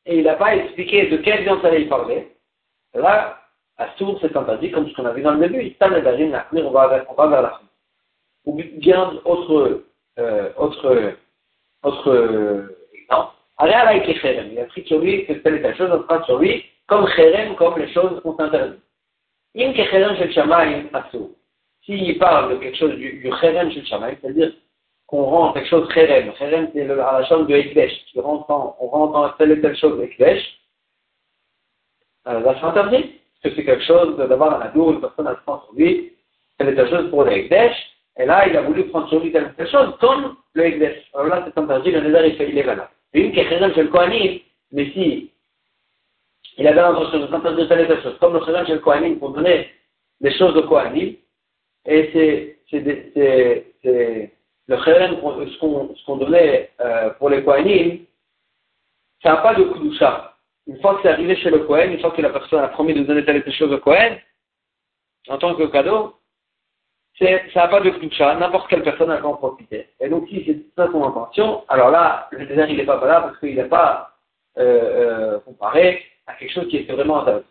et 0.05 0.17
il 0.17 0.23
n'a 0.23 0.35
pas 0.35 0.55
expliqué 0.55 1.07
de 1.07 1.17
quelle 1.17 1.43
viande 1.43 1.61
il 1.77 1.87
parlait, 1.87 2.27
là, 2.93 3.39
à 3.77 3.89
sourd, 3.97 4.19
c'est 4.21 4.35
interdit, 4.35 4.71
comme 4.71 4.87
ce 4.89 4.95
qu'on 4.95 5.05
a 5.05 5.13
vu 5.13 5.21
dans 5.21 5.33
le 5.33 5.47
début, 5.47 5.63
il 5.63 5.75
t'a 5.75 5.87
on 5.87 6.71
va, 6.71 6.87
vers 6.87 7.41
la 7.41 7.49
fin. 7.49 7.61
Ou 8.45 8.53
bien, 8.55 9.13
autre, 9.23 9.83
euh, 10.19 10.49
autre, 10.57 11.15
autre 11.83 12.09
euh, 12.09 12.77
exemple. 12.93 13.33
Il 13.61 14.59
a 14.59 14.65
pris 14.65 14.83
sur 14.85 14.99
lui 14.99 15.25
que 15.25 15.33
telle 15.33 15.55
et 15.55 15.61
telle 15.61 15.77
chose, 15.77 15.89
on 15.93 16.03
prend 16.03 16.23
sur 16.25 16.39
lui 16.39 16.65
comme 16.87 17.07
chérem, 17.07 17.55
comme 17.55 17.79
les 17.79 17.91
choses 17.93 18.21
qu'on 18.21 18.35
s'interdit. 18.35 18.79
In 19.55 19.71
ke 19.73 19.83
chérem 19.85 20.15
shel 20.17 20.33
shamayim 20.33 20.89
asur. 20.93 21.29
S'il 21.85 22.17
parle 22.17 22.53
de 22.53 22.63
quelque 22.63 22.77
chose 22.77 22.95
du, 22.95 23.13
du 23.19 23.31
shamayim, 23.39 24.17
c'est-à-dire 24.21 24.53
qu'on 25.07 25.23
rend 25.23 25.53
quelque 25.53 25.67
chose 25.67 25.91
chérem. 25.93 26.33
Chérem, 26.37 26.69
c'est 26.73 26.85
la 26.85 27.25
chose 27.25 27.45
de 27.47 28.21
rentres 28.21 28.45
on 28.49 28.87
rentre 28.87 29.13
dans 29.13 29.29
telle 29.33 29.51
et 29.51 29.61
telle 29.61 29.75
chose 29.75 30.01
Ekdesh. 30.01 30.41
Euh, 32.27 32.39
là, 32.39 32.55
c'est 32.59 32.65
interdit. 32.65 33.19
Parce 33.43 33.55
que 33.55 33.61
c'est 33.61 33.65
quelque 33.65 33.83
chose 33.83 34.17
d'avoir 34.17 34.61
un 34.61 34.65
adour, 34.65 34.93
une 34.93 35.01
personne 35.01 35.27
à 35.27 35.35
prendre 35.35 35.65
sur 35.65 35.73
lui, 35.73 36.13
telle 36.57 36.69
et 36.69 36.75
telle 36.75 36.89
chose 36.89 37.09
pour 37.09 37.25
le. 37.25 37.33
Et 37.33 38.25
là, 38.25 38.47
il 38.47 38.55
a 38.55 38.61
voulu 38.61 38.85
prendre 38.85 39.09
sur 39.09 39.19
lui 39.19 39.31
telle 39.31 39.51
et 39.51 39.55
telle 39.57 39.69
chose, 39.69 39.97
comme 39.99 40.37
le 40.53 40.65
Ekdesh. 40.65 40.97
Alors 41.13 41.27
là, 41.27 41.43
c'est 41.45 41.59
interdit, 41.59 41.91
le 41.91 42.01
Nézar, 42.01 42.25
il, 42.25 42.35
fait, 42.37 42.49
il 42.49 42.57
est 42.57 42.63
valable. 42.63 42.89
Et 43.13 43.21
une 43.21 43.33
qui 43.33 43.39
est 43.41 43.49
chérem 43.49 43.73
chez 43.73 43.83
le 43.83 43.89
Kohanim, 43.89 44.39
mais 44.71 44.85
si 44.91 45.31
il 46.57 46.67
avait 46.67 46.81
l'intention 46.81 47.19
de 47.19 47.27
s'interdire 47.27 47.67
telle 47.67 47.81
et 47.81 47.87
telle 47.87 48.01
chose, 48.01 48.17
comme 48.19 48.33
le 48.33 48.45
chérem 48.45 48.65
chez 48.65 48.73
le 48.73 48.79
Kohanim, 48.79 49.19
pour 49.19 49.31
donner 49.31 49.69
des 50.21 50.31
choses 50.37 50.55
au 50.55 50.63
Kohanim, 50.63 51.15
et 51.85 52.57
c'est 52.69 52.79
le 54.67 54.77
chérem, 54.83 55.15
ce 55.17 56.05
qu'on 56.05 56.17
donnait 56.17 56.71
euh, 56.79 57.09
pour 57.11 57.29
les 57.29 57.43
Kohanim, 57.43 58.05
ça 59.21 59.33
n'a 59.33 59.37
pas 59.37 59.55
de 59.55 59.63
Kudusha. 59.63 60.35
Une 60.67 60.79
fois 60.79 60.95
que 60.95 61.01
c'est 61.03 61.09
arrivé 61.09 61.35
chez 61.35 61.49
le 61.49 61.59
Kohen, 61.59 61.91
une 61.91 61.99
fois 61.99 62.11
que 62.11 62.21
la 62.21 62.29
personne 62.29 62.63
a 62.63 62.69
promis 62.69 62.93
de 62.93 63.03
donner 63.03 63.25
telle 63.25 63.43
chose 63.53 63.71
au 63.71 63.79
Kohen, 63.79 64.17
en 65.27 65.37
tant 65.37 65.55
que 65.55 65.63
cadeau, 65.63 66.15
ça 67.19 67.25
n'a 67.55 67.67
pas 67.67 67.81
de 67.81 67.89
Kudusha, 67.89 68.35
n'importe 68.35 68.69
quelle 68.69 68.83
personne 68.83 69.11
a 69.11 69.25
en 69.25 69.35
profiter. 69.35 69.89
Et 69.99 70.07
donc 70.07 70.27
si 70.29 70.43
c'est 70.45 70.65
ça 70.77 70.89
son 70.91 71.03
intention, 71.03 71.63
alors 71.67 71.91
là, 71.91 72.29
le 72.31 72.45
désert 72.45 72.69
il 72.69 72.77
n'est 72.77 72.85
pas 72.85 73.05
là 73.05 73.21
parce 73.21 73.37
qu'il 73.39 73.55
n'est 73.55 73.65
pas 73.65 74.15
euh, 74.57 75.33
euh, 75.35 75.39
comparé 75.39 76.03
à 76.27 76.35
quelque 76.35 76.53
chose 76.53 76.69
qui 76.69 76.77
est 76.77 76.91
vraiment 76.91 77.21
intéressant. 77.21 77.45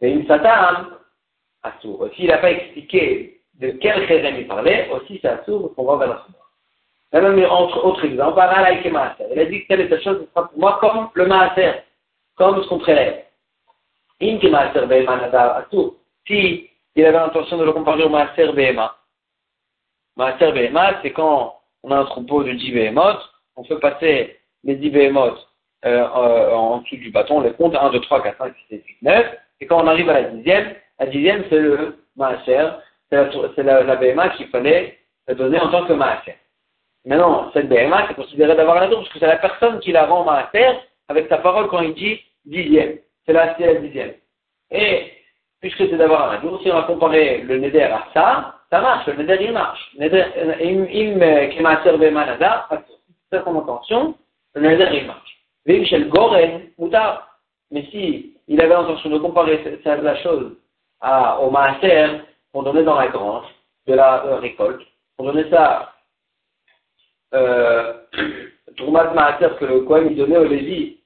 Et 0.00 0.10
une 0.10 0.26
satan, 0.26 0.88
à 1.64 1.72
sourd. 1.80 2.08
S'il 2.14 2.28
n'a 2.28 2.38
pas 2.38 2.50
expliqué 2.50 3.33
de 3.60 3.70
quel 3.70 4.06
chérem 4.06 4.36
il 4.38 4.46
parlait, 4.46 4.90
aussi 4.90 5.18
c'est 5.20 5.28
assourd 5.28 5.74
pour 5.74 5.84
voir 5.84 5.98
vers 5.98 6.26
la 7.12 7.20
Même 7.20 7.44
entre 7.50 7.84
autres 7.84 8.04
exemples, 8.04 8.40
il 8.40 9.38
a 9.38 9.44
dit 9.46 9.62
que 9.62 9.68
telle 9.68 9.80
et 9.82 9.88
telle 9.88 10.02
chose 10.02 10.26
sera 10.34 10.48
pour 10.48 10.58
moi 10.58 10.78
comme 10.80 11.08
le 11.14 11.26
maaser, 11.26 11.72
comme 12.36 12.62
ce 12.62 12.68
qu'on 12.68 12.78
prélève. 12.78 13.24
In 14.20 14.38
maaser 14.50 14.86
be'ema 14.86 15.16
nadar 15.16 15.56
assourd. 15.56 15.94
Si 16.26 16.70
il 16.96 17.04
avait 17.04 17.18
l'intention 17.18 17.58
de 17.58 17.64
le 17.64 17.72
comparer 17.72 18.04
au 18.04 18.08
maaser 18.08 18.52
be'ema. 18.52 18.96
Maaser 20.16 20.52
be'ema, 20.52 21.00
c'est 21.02 21.12
quand 21.12 21.56
on 21.84 21.90
a 21.90 21.98
un 21.98 22.04
troupeau 22.04 22.42
de 22.42 22.52
10 22.52 22.72
behemoth, 22.72 23.20
on 23.56 23.64
fait 23.64 23.78
passer 23.78 24.38
les 24.64 24.76
10 24.76 24.90
behemoth 24.90 25.38
euh, 25.84 26.08
euh, 26.16 26.52
en 26.54 26.78
dessous 26.78 26.96
du 26.96 27.10
bâton, 27.10 27.38
on 27.38 27.40
les 27.42 27.52
compte 27.52 27.74
1, 27.74 27.90
2, 27.90 28.00
3, 28.00 28.22
4, 28.22 28.38
5, 28.38 28.54
6, 28.68 28.76
7, 28.76 28.86
8, 28.86 28.96
9, 29.02 29.26
et 29.60 29.66
quand 29.66 29.82
on 29.82 29.86
arrive 29.86 30.08
à 30.08 30.20
la 30.20 30.28
dixième, 30.30 30.74
la 30.98 31.06
dixième 31.06 31.44
c'est 31.50 31.58
le 31.58 31.98
maaser, 32.16 32.70
c'est 33.54 33.62
la, 33.62 33.82
la, 33.82 33.96
BMA 33.96 34.30
qu'il 34.30 34.48
fallait 34.48 34.98
donner 35.28 35.60
en 35.60 35.70
tant 35.70 35.84
que 35.84 35.92
maaser. 35.92 36.36
Maintenant, 37.04 37.50
cette 37.52 37.68
BMA, 37.68 38.06
c'est 38.08 38.14
considéré 38.14 38.54
d'avoir 38.56 38.80
la 38.80 38.88
parce 38.88 39.08
que 39.08 39.18
c'est 39.18 39.26
la 39.26 39.36
personne 39.36 39.80
qui 39.80 39.92
la 39.92 40.06
rend 40.06 40.24
maaser 40.24 40.78
avec 41.08 41.28
sa 41.28 41.38
parole 41.38 41.68
quand 41.68 41.80
il 41.80 41.94
dit 41.94 42.20
dixième. 42.44 42.98
C'est 43.26 43.32
la, 43.32 43.56
la 43.58 43.74
dixième. 43.74 44.12
Et, 44.70 45.12
puisque 45.60 45.88
c'est 45.88 45.96
d'avoir 45.96 46.30
un 46.30 46.40
jour, 46.40 46.60
si 46.62 46.70
on 46.70 46.74
va 46.74 46.82
comparer 46.82 47.38
le 47.38 47.58
neder 47.58 47.84
à 47.84 48.06
ça, 48.14 48.54
ça 48.70 48.80
marche, 48.80 49.06
le 49.06 49.22
neder 49.22 49.44
il 49.44 49.52
marche. 49.52 49.92
Neder, 49.98 50.24
im 50.62 51.50
qui 51.50 51.60
maaser 51.60 51.96
BMA 51.96 52.26
nada, 52.26 52.68
c'est 53.30 53.44
son 53.44 53.58
intention, 53.58 54.14
le 54.54 54.62
neder 54.62 54.88
il 54.92 55.06
marche. 55.06 56.08
Goren, 56.08 56.70
moutar. 56.78 57.28
Mais 57.70 57.84
si 57.90 58.34
il 58.46 58.60
avait 58.60 58.74
l'intention 58.74 59.10
de 59.10 59.18
comparer 59.18 59.80
la 59.84 60.16
chose 60.16 60.56
au 61.40 61.50
maaser, 61.50 62.20
on 62.54 62.62
donnait 62.62 62.84
dans 62.84 62.98
la 62.98 63.08
grange 63.08 63.46
de 63.86 63.94
la 63.94 64.24
euh, 64.24 64.36
récolte, 64.36 64.80
on 65.18 65.24
donnait 65.24 65.50
ça 65.50 65.92
euh, 67.34 67.92
que 68.76 69.64
le 69.64 69.80
Kohen 69.80 70.08
il 70.10 70.16
donnait 70.16 70.38
au 70.38 70.44
Lévi, 70.44 71.00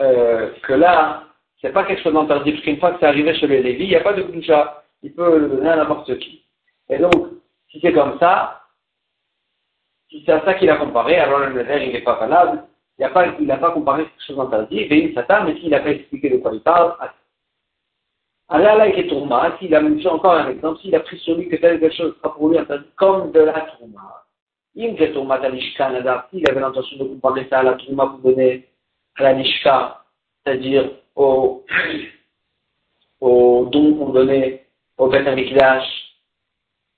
euh, 0.00 0.52
que 0.62 0.74
là, 0.74 1.24
c'est 1.60 1.72
pas 1.72 1.84
quelque 1.84 2.02
chose 2.02 2.12
d'interdit, 2.12 2.52
parce 2.52 2.64
qu'une 2.64 2.78
fois 2.78 2.92
que 2.92 3.00
c'est 3.00 3.06
arrivé 3.06 3.34
chez 3.34 3.46
le 3.46 3.60
Lévi, 3.60 3.84
il 3.84 3.88
n'y 3.88 3.96
a 3.96 4.02
pas 4.02 4.12
de 4.12 4.22
Kudusha, 4.22 4.84
il 5.02 5.14
peut 5.14 5.38
le 5.38 5.48
donner 5.48 5.70
à 5.70 5.76
n'importe 5.76 6.18
qui. 6.18 6.44
Et 6.88 6.98
donc, 6.98 7.12
si 7.70 7.80
c'est 7.80 7.92
comme 7.92 8.18
ça, 8.18 8.62
si 10.08 10.22
c'est 10.24 10.32
à 10.32 10.44
ça 10.44 10.54
qu'il 10.54 10.70
a 10.70 10.76
comparé, 10.76 11.16
alors 11.18 11.40
le 11.40 11.62
verre 11.62 11.82
il 11.82 11.92
n'est 11.92 12.02
pas 12.02 12.18
valable, 12.18 12.64
il 12.98 13.02
n'a 13.02 13.10
pas, 13.10 13.30
pas 13.58 13.70
comparé 13.70 14.04
quelque 14.04 14.26
chose 14.26 14.36
d'interdit, 14.36 14.86
mais 14.90 15.56
s'il 15.56 15.70
n'a 15.70 15.80
pas 15.80 15.90
expliqué 15.90 16.30
de 16.30 16.38
quoi 16.38 16.52
il 16.52 16.62
parle, 16.62 16.96
avec 18.48 18.96
les 18.96 19.08
tourma, 19.08 19.56
s'il 19.58 19.74
a 19.74 19.80
même 19.80 20.00
encore 20.06 20.32
un 20.32 20.50
exemple, 20.50 20.80
s'il 20.80 20.94
a 20.94 21.00
pris 21.00 21.18
sur 21.18 21.36
lui 21.36 21.48
que 21.48 21.56
telle 21.56 21.80
quelque 21.80 21.94
chose 21.94 22.14
sera 22.16 22.34
pour 22.34 22.48
lui 22.48 22.58
comme 22.96 23.30
de 23.32 23.40
la 23.40 23.60
tourma. 23.60 24.24
Il 24.74 24.92
me 24.92 25.12
tourma 25.12 25.38
l'ishka 25.48 25.90
s'il 26.30 26.48
avait 26.48 26.60
l'intention 26.60 26.96
de 26.98 27.04
comparer 27.04 27.46
ça 27.50 27.58
à 27.58 27.62
la 27.62 27.72
tourma 27.74 28.06
pour 28.06 28.20
donner 28.20 28.68
à 29.16 29.24
la 29.24 29.34
nishka, 29.34 30.02
c'est-à-dire 30.44 30.90
au, 31.14 31.64
don 33.20 33.94
qu'on 33.94 34.10
donnait 34.10 34.66
au 34.96 35.08
Beth 35.08 35.26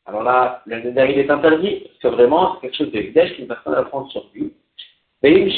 alors 0.07 0.23
là, 0.25 0.63
le 0.67 0.79
il 0.79 1.19
est 1.19 1.31
interdit, 1.31 1.85
parce 1.85 1.99
que 1.99 2.09
vraiment, 2.09 2.55
c'est 2.55 2.63
quelque 2.63 2.77
chose 2.77 2.91
de 2.91 2.99
Hekdesh 2.99 3.37
qu'une 3.37 3.47
personne 3.47 3.75
va 3.75 3.85
prendre 3.85 4.11
sur 4.11 4.25
lui. 4.35 4.53
Mais 5.23 5.35
s'il 5.35 5.53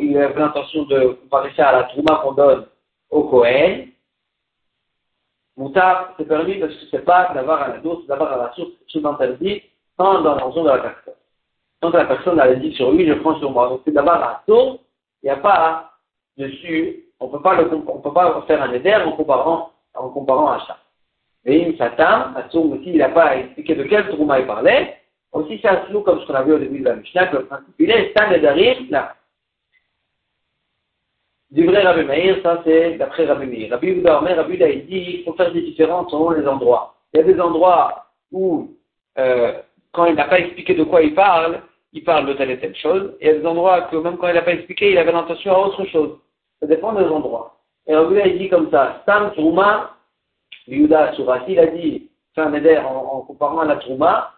il 0.00 0.16
avait 0.16 0.38
l'intention 0.38 0.84
de 0.84 1.18
comparer 1.22 1.50
ça 1.56 1.70
à 1.70 1.72
la 1.72 1.82
tourma 1.84 2.20
qu'on 2.22 2.34
donne 2.34 2.66
au 3.10 3.24
Kohen, 3.24 3.88
Moutar, 5.56 6.14
c'est 6.16 6.28
permis 6.28 6.56
parce 6.56 6.74
que 6.74 6.86
c'est 6.90 7.04
pas 7.04 7.32
d'avoir 7.32 7.62
un 7.62 7.72
ado, 7.72 8.00
c'est 8.02 8.08
d'avoir 8.08 8.36
la 8.36 8.52
source, 8.52 8.70
quelque 8.78 8.92
chose 8.92 9.06
interdit, 9.06 9.62
sans 9.96 10.20
dans 10.20 10.34
la 10.34 10.44
raison 10.44 10.64
de 10.64 10.68
la 10.68 10.78
personne. 10.78 11.14
Quand 11.80 11.90
la 11.90 12.04
personne 12.04 12.38
a 12.40 12.54
dit 12.54 12.74
sur 12.74 12.92
lui, 12.92 13.06
je 13.06 13.14
prends 13.14 13.38
sur 13.38 13.50
moi. 13.50 13.68
Donc 13.68 13.80
c'est 13.84 13.92
d'avoir 13.92 14.20
la 14.20 14.42
source, 14.46 14.80
il 15.22 15.26
n'y 15.26 15.30
a 15.30 15.36
pas 15.36 15.92
dessus, 16.36 17.06
on 17.20 17.28
peut 17.28 17.38
le, 17.56 18.00
peut 18.02 18.12
pas 18.12 18.44
faire 18.46 18.62
un 18.62 18.72
éder 18.72 18.94
en 18.94 19.12
comparant, 19.12 19.70
en 19.94 20.10
comparant 20.10 20.52
à 20.52 20.60
ça. 20.66 20.78
Mais 21.44 21.60
il 21.60 21.76
Satan, 21.78 22.34
Assoum 22.34 22.72
aussi, 22.72 22.90
il 22.90 22.98
n'a 22.98 23.08
pas 23.08 23.36
expliqué 23.36 23.76
de 23.76 23.84
quel 23.84 24.08
trouma 24.08 24.40
il 24.40 24.46
parlait, 24.46 24.98
aussi 25.32 25.58
c'est 25.62 25.68
un 25.68 25.76
comme 26.02 26.20
ce 26.20 26.26
qu'on 26.26 26.34
a 26.34 26.42
vu 26.42 26.54
au 26.54 26.58
début 26.58 26.80
de 26.80 26.84
la 26.84 26.96
Mishnah, 26.96 27.28
que 27.28 27.36
le 27.36 27.46
principe 27.46 27.74
il 27.78 27.90
est, 27.90 28.10
Stan 28.10 28.30
et 28.30 28.40
là. 28.90 29.14
Du 31.50 31.64
vrai 31.64 31.82
Rabbi 31.82 32.04
Meir, 32.04 32.38
ça 32.42 32.60
c'est 32.64 32.96
d'après 32.98 33.24
Rabbi 33.24 33.46
Meir. 33.46 33.70
Rabbi 33.70 33.86
Yehuda 33.86 34.18
Rabbi 34.18 34.56
il 34.56 34.86
dit 34.86 35.04
qu'il 35.04 35.24
faut 35.24 35.34
faire 35.34 35.52
des 35.52 35.62
différences 35.62 36.10
selon 36.10 36.30
les 36.30 36.46
endroits. 36.46 36.94
Il 37.14 37.18
y 37.18 37.20
a 37.20 37.24
des 37.24 37.40
endroits 37.40 38.06
où, 38.32 38.74
euh, 39.18 39.52
quand 39.92 40.06
il 40.06 40.16
n'a 40.16 40.26
pas 40.26 40.40
expliqué 40.40 40.74
de 40.74 40.82
quoi 40.82 41.02
il 41.02 41.14
parle, 41.14 41.60
il 41.92 42.02
parle 42.02 42.26
de 42.26 42.32
telle 42.32 42.50
et 42.50 42.58
telle 42.58 42.74
chose. 42.74 43.16
Et 43.20 43.26
il 43.26 43.32
y 43.32 43.36
a 43.36 43.38
des 43.38 43.46
endroits 43.46 43.82
que 43.82 43.96
même 43.96 44.16
quand 44.16 44.26
il 44.26 44.34
n'a 44.34 44.42
pas 44.42 44.54
expliqué, 44.54 44.90
il 44.90 44.98
avait 44.98 45.12
l'intention 45.12 45.54
à 45.54 45.66
autre 45.66 45.84
chose. 45.86 46.18
Ça 46.60 46.66
dépend 46.66 46.92
des 46.94 47.04
endroits. 47.04 47.56
Et 47.86 47.94
Rabbi 47.94 48.14
Yehuda 48.14 48.26
il 48.26 48.38
dit 48.38 48.48
comme 48.48 48.70
ça, 48.72 49.02
Sam 49.06 49.30
Trouma, 49.32 49.92
Yehuda 50.66 51.12
Surah, 51.14 51.46
s'il 51.46 51.60
a 51.60 51.66
dit, 51.66 52.10
fait 52.34 52.40
un 52.40 52.84
en, 52.84 53.18
en 53.18 53.20
comparant 53.20 53.60
à 53.60 53.66
la 53.66 53.76
Trouma, 53.76 54.32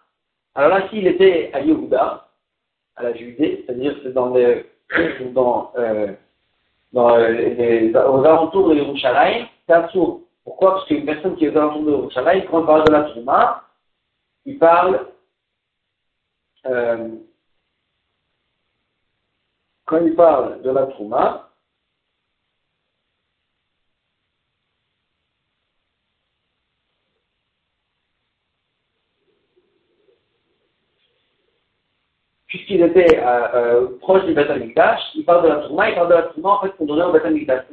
alors 0.54 0.78
là 0.78 0.88
s'il 0.90 1.06
était 1.06 1.50
à 1.54 1.60
Yehuda, 1.60 2.28
à 2.96 3.02
la 3.02 3.14
Judée, 3.14 3.64
c'est-à-dire 3.64 3.96
c'est 4.02 4.12
dans 4.12 4.34
les, 4.34 4.66
dans, 5.32 5.72
euh, 5.78 6.12
dans 6.92 7.16
les, 7.16 7.92
aux 7.94 8.24
alentours 8.24 8.70
de 8.70 8.74
Yerushalayim, 8.76 9.46
c'est 9.66 9.74
absurde. 9.74 10.20
Pourquoi? 10.44 10.74
Parce 10.74 10.86
qu'une 10.86 11.04
personne 11.04 11.36
qui 11.36 11.44
est 11.44 11.50
aux 11.50 11.58
alentours 11.58 11.84
de 11.84 11.90
Yerushalayim, 11.90 12.46
quand 12.50 12.62
on 12.62 12.66
parle 12.66 12.84
de 12.84 12.92
la 12.92 13.02
Trouma, 13.02 13.64
il 14.46 14.58
parle 14.58 15.06
euh, 16.66 17.08
quand 19.84 20.04
il 20.04 20.14
parle 20.14 20.62
de 20.62 20.70
la 20.70 20.86
Trouma, 20.86 21.47
puisqu'il 32.48 32.82
était 32.82 33.18
euh, 33.18 33.46
euh, 33.54 33.86
proche 34.00 34.24
du 34.24 34.32
Beth 34.32 34.50
il 35.14 35.24
parle 35.24 35.44
de 35.44 35.48
la 35.48 35.56
Trouma, 35.56 35.90
il 35.90 35.94
parle 35.94 36.08
de 36.08 36.14
la 36.14 36.22
Trouma 36.22 36.48
en 36.50 36.60
fait 36.60 36.70
qu'on 36.76 36.86
donnait 36.86 37.04
au 37.04 37.12
Beth 37.12 37.26
Amikdash, 37.26 37.64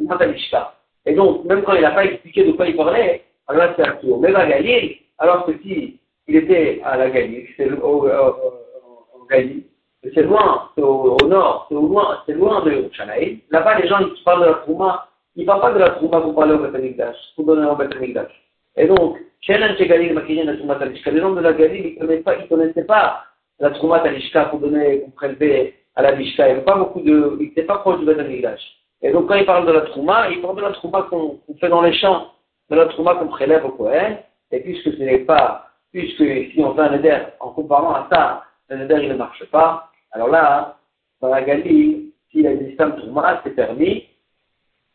Et 1.05 1.13
donc, 1.13 1.45
même 1.45 1.63
quand 1.63 1.73
il 1.73 1.81
n'a 1.81 1.91
pas 1.91 2.05
expliqué 2.05 2.43
de 2.43 2.51
quoi 2.51 2.67
il 2.67 2.75
parlait, 2.75 3.23
alors 3.47 3.63
là 3.63 3.73
c'est 3.75 4.01
tour. 4.01 4.19
Mais 4.19 4.31
la 4.31 4.45
Galilée, 4.45 5.01
alors 5.17 5.45
que 5.45 5.53
si 5.63 5.97
il 6.27 6.35
était 6.35 6.81
à 6.83 6.97
la 6.97 7.09
Galilée, 7.09 7.47
c'était 7.55 7.71
au, 7.71 8.05
au, 8.05 9.25
Galilée, 9.29 9.65
c'est 10.13 10.23
loin, 10.23 10.69
c'est 10.75 10.83
au, 10.83 11.17
nord, 11.25 11.65
c'est 11.69 11.75
au 11.75 11.87
loin, 11.87 12.21
c'est 12.25 12.33
loin 12.33 12.63
de 12.63 12.89
Shanaï. 12.91 13.39
Là-bas, 13.51 13.79
les 13.79 13.87
gens 13.87 14.03
qui 14.09 14.23
parlent 14.23 14.41
de 14.41 14.47
la 14.47 14.53
Trouma, 14.55 15.07
ils 15.37 15.41
ne 15.41 15.47
parlent 15.47 15.61
pas 15.61 15.71
de 15.71 15.79
la 15.79 15.89
Trouma 15.91 16.19
pour 16.19 16.35
parler 16.35 16.53
au 16.53 16.59
Beth 16.59 16.75
Amikdash, 16.75 17.15
pour 17.35 17.45
donner 17.45 17.65
au 17.65 17.75
Beth 17.75 17.95
Amikdash. 17.95 18.31
Et 18.75 18.87
donc, 18.87 19.17
Galil 19.47 20.21
les 21.13 21.21
gens 21.21 21.31
de 21.31 21.41
la 21.41 21.53
Galilée, 21.53 21.97
ils 21.97 22.03
ne 22.03 22.47
connaissaient 22.47 22.83
pas 22.83 23.23
la 23.59 23.71
Trouma 23.71 23.99
Talishka 23.99 24.45
pour 24.45 24.59
donner, 24.59 24.97
pour 24.97 25.13
prélever 25.13 25.75
à 25.95 26.01
la 26.01 26.15
Mishka. 26.15 26.47
Il 26.47 26.51
n'y 26.51 26.55
avait 26.57 26.65
pas 26.65 26.77
beaucoup 26.77 27.01
de, 27.01 27.37
il 27.39 27.47
n'était 27.47 27.63
pas 27.63 27.77
proche 27.79 27.99
du 27.99 28.05
Beth 28.05 28.19
Amikdash. 28.19 28.61
Et 29.01 29.11
donc, 29.11 29.27
quand 29.27 29.35
il 29.35 29.45
parle 29.45 29.65
de 29.65 29.71
la 29.71 29.81
Trouma, 29.81 30.29
il 30.29 30.41
parle 30.41 30.57
de 30.57 30.61
la 30.61 30.71
Trouma 30.71 31.03
qu'on 31.03 31.39
fait 31.59 31.69
dans 31.69 31.81
les 31.81 31.93
champs, 31.93 32.31
de 32.69 32.75
la 32.75 32.87
Trouma 32.87 33.15
qu'on 33.15 33.27
prélève 33.27 33.65
au 33.65 33.69
Kohen. 33.69 34.17
Et 34.51 34.59
puisque 34.59 34.93
ce 34.93 35.03
n'est 35.03 35.19
pas, 35.19 35.67
puisque 35.91 36.23
si 36.23 36.55
on 36.59 36.75
fait 36.75 36.81
un 36.81 36.93
éder 36.93 37.17
en 37.39 37.49
comparant 37.49 37.93
à 37.93 38.07
ça, 38.11 38.43
le 38.69 38.83
éder 38.83 38.99
il 39.03 39.09
ne 39.09 39.15
marche 39.15 39.43
pas, 39.45 39.89
alors 40.11 40.29
là, 40.29 40.77
dans 41.21 41.29
la 41.29 41.41
Galilée, 41.41 42.11
s'il 42.31 42.59
dit 42.59 42.73
Stam 42.73 42.95
Trouma, 42.97 43.41
c'est 43.43 43.55
permis. 43.55 44.05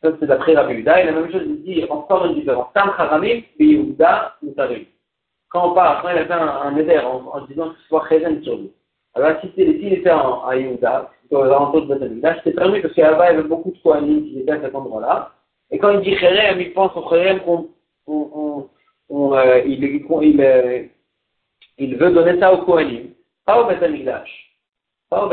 Ça, 0.02 0.10
c'est 0.18 0.26
d'après 0.26 0.54
Rabbi 0.54 0.74
Yehuda. 0.74 1.02
Et 1.02 1.06
la 1.06 1.12
même 1.12 1.30
chose, 1.30 1.42
il 1.44 1.62
dit 1.62 1.84
encore 1.90 2.24
une 2.26 2.34
différence. 2.34 2.72
Tam 2.72 2.92
Charamim, 2.96 3.42
Yehuda, 3.58 4.36
Mutarim 4.42 4.84
quand 5.50 5.70
on 5.70 5.74
parle, 5.74 6.00
quand 6.02 6.10
il 6.10 6.18
a 6.18 6.26
fait 6.26 6.32
un, 6.32 6.76
éder 6.76 6.98
en, 6.98 7.26
en, 7.26 7.40
disant 7.46 7.70
que 7.70 7.76
ce 7.80 7.88
soit 7.88 8.08
Chezen 8.08 8.40
lui. 8.40 8.72
Alors 9.14 9.40
si 9.40 9.50
s'il 9.54 9.92
était 9.92 10.10
en, 10.10 10.44
à 10.46 10.56
Yehuda, 10.56 11.10
aux 11.30 11.42
alentours 11.42 11.86
de 11.86 11.94
Bethany, 11.94 12.22
c'était 12.38 12.52
permis 12.52 12.80
parce 12.80 12.94
qu'à 12.94 13.14
bas 13.14 13.32
il 13.32 13.36
y 13.36 13.38
avait 13.38 13.48
beaucoup 13.48 13.70
de 13.70 13.78
Kohanim 13.78 14.22
qui 14.24 14.40
étaient 14.40 14.52
à 14.52 14.60
cet 14.60 14.74
endroit-là. 14.74 15.32
Et 15.70 15.78
quand 15.78 15.90
il 15.90 16.00
dit 16.00 16.16
Cherem, 16.16 16.60
il 16.60 16.72
pense 16.72 16.96
au 16.96 17.08
Cherem 17.08 17.40
qu'on, 17.40 17.68
on, 18.06 18.68
on, 19.08 19.34
euh, 19.34 19.60
euh, 19.64 20.86
veut 21.78 22.10
donner 22.12 22.38
ça 22.38 22.52
au 22.52 22.58
Kohanim, 22.64 23.10
pas 23.44 23.60
au 23.62 23.66
Bethany-Dash. 23.66 24.56
Pas 25.08 25.26
au 25.26 25.32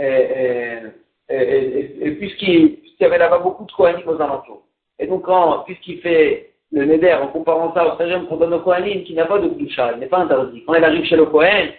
et, 0.00 0.84
et, 1.30 2.06
et 2.06 2.10
puisqu'il 2.12 2.78
y 3.00 3.04
avait 3.04 3.18
là-bas 3.18 3.38
beaucoup 3.38 3.64
de 3.66 3.72
Kohanim 3.72 4.08
aux 4.08 4.20
alentours. 4.20 4.62
Et 4.98 5.06
donc, 5.06 5.24
quand, 5.24 5.60
puisqu'il 5.64 6.00
fait 6.00 6.47
le 6.72 6.84
Neder, 6.84 7.14
en 7.14 7.28
comparant 7.28 7.72
ça 7.74 7.86
au 7.86 7.96
Sérém 7.96 8.26
qu'on 8.26 8.36
donne 8.36 8.54
au 8.54 8.60
Kohanim, 8.60 9.04
qui 9.04 9.14
n'a 9.14 9.24
pas 9.24 9.38
de 9.38 9.48
Kdusha, 9.48 9.92
il 9.94 10.00
n'est 10.00 10.06
pas 10.06 10.18
interdit. 10.18 10.64
Quand 10.66 10.74
il 10.74 10.84
arrive 10.84 11.04
chez 11.04 11.16
le 11.16 11.26
Kohen, 11.26 11.70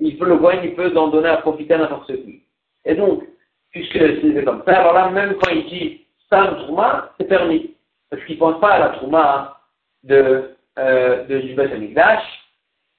il 0.00 0.18
peut, 0.18 0.26
le 0.26 0.36
Kohen, 0.36 0.60
il 0.62 0.74
peut 0.74 0.92
en 0.96 1.08
donner 1.08 1.28
à 1.28 1.38
profiter 1.38 1.74
à 1.74 1.78
n'importe 1.78 2.12
qui. 2.12 2.42
Et 2.84 2.94
donc, 2.94 3.22
puisque 3.70 3.98
c'est 3.98 4.44
comme 4.44 4.62
ça, 4.66 4.80
alors 4.80 4.92
là, 4.92 5.10
même 5.10 5.34
quand 5.34 5.50
il 5.50 5.66
dit 5.66 6.00
Sam 6.28 6.56
Trouma, 6.58 7.12
c'est 7.18 7.28
permis. 7.28 7.74
Parce 8.10 8.22
qu'il 8.24 8.36
ne 8.36 8.40
pense 8.40 8.60
pas 8.60 8.72
à 8.72 8.78
la 8.80 8.88
Trouma 8.90 9.60
de, 10.02 10.50
euh, 10.78 11.24
de, 11.24 11.40
du 11.40 11.54
Beth. 11.54 11.70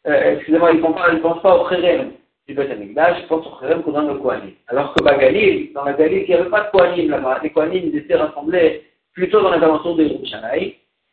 Euh, 0.07 0.35
excusez-moi, 0.35 0.71
il 0.71 0.77
ne 0.81 1.19
pense, 1.19 1.41
pas 1.41 1.57
au 1.57 1.67
Kherem 1.67 2.11
du 2.47 2.53
Beth 2.53 2.71
Amikdash, 2.71 3.17
il 3.21 3.27
pense 3.27 3.45
au 3.45 3.59
Kherem 3.59 3.83
qu'on 3.83 3.91
donne 3.91 4.09
au 4.09 4.19
Kohanim. 4.19 4.53
Alors 4.67 4.93
que 4.93 5.03
Bagalil, 5.03 5.73
dans 5.73 5.83
la 5.83 5.93
Galil, 5.93 6.23
il 6.23 6.27
n'y 6.27 6.33
avait 6.33 6.49
pas 6.49 6.63
de 6.63 6.71
Kohanim 6.71 7.09
là-bas. 7.11 7.39
Les 7.43 7.51
Kohanim, 7.51 7.83
ils 7.85 7.97
étaient 7.97 8.15
rassemblés 8.15 8.83
plutôt 9.13 9.41
dans 9.41 9.51
les 9.51 9.63
alentours 9.63 9.95
de 9.95 10.03
Yerushalayim. 10.03 10.71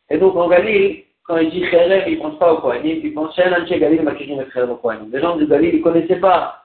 Et 0.09 0.17
donc 0.17 0.35
en 0.35 0.49
Galil, 0.49 1.03
quand 1.23 1.37
il 1.37 1.49
dit 1.51 1.61
Kherem, 1.69 2.03
il 2.07 2.17
ne 2.17 2.21
pense 2.21 2.37
pas 2.37 2.53
au 2.53 2.57
Kohanim, 2.57 2.99
il 3.03 3.13
pense 3.13 3.35
Shen 3.35 3.53
Anche 3.53 3.69
Galil 3.69 4.01
Makirim 4.01 4.41
et 4.41 4.45
Kherem 4.51 4.71
au 4.71 4.75
Kohanim. 4.75 5.09
Les 5.11 5.21
gens 5.21 5.37
du 5.37 5.47
Galil, 5.47 5.73
ils 5.73 5.77
ne 5.79 5.83
connaissaient 5.83 6.19
pas 6.19 6.63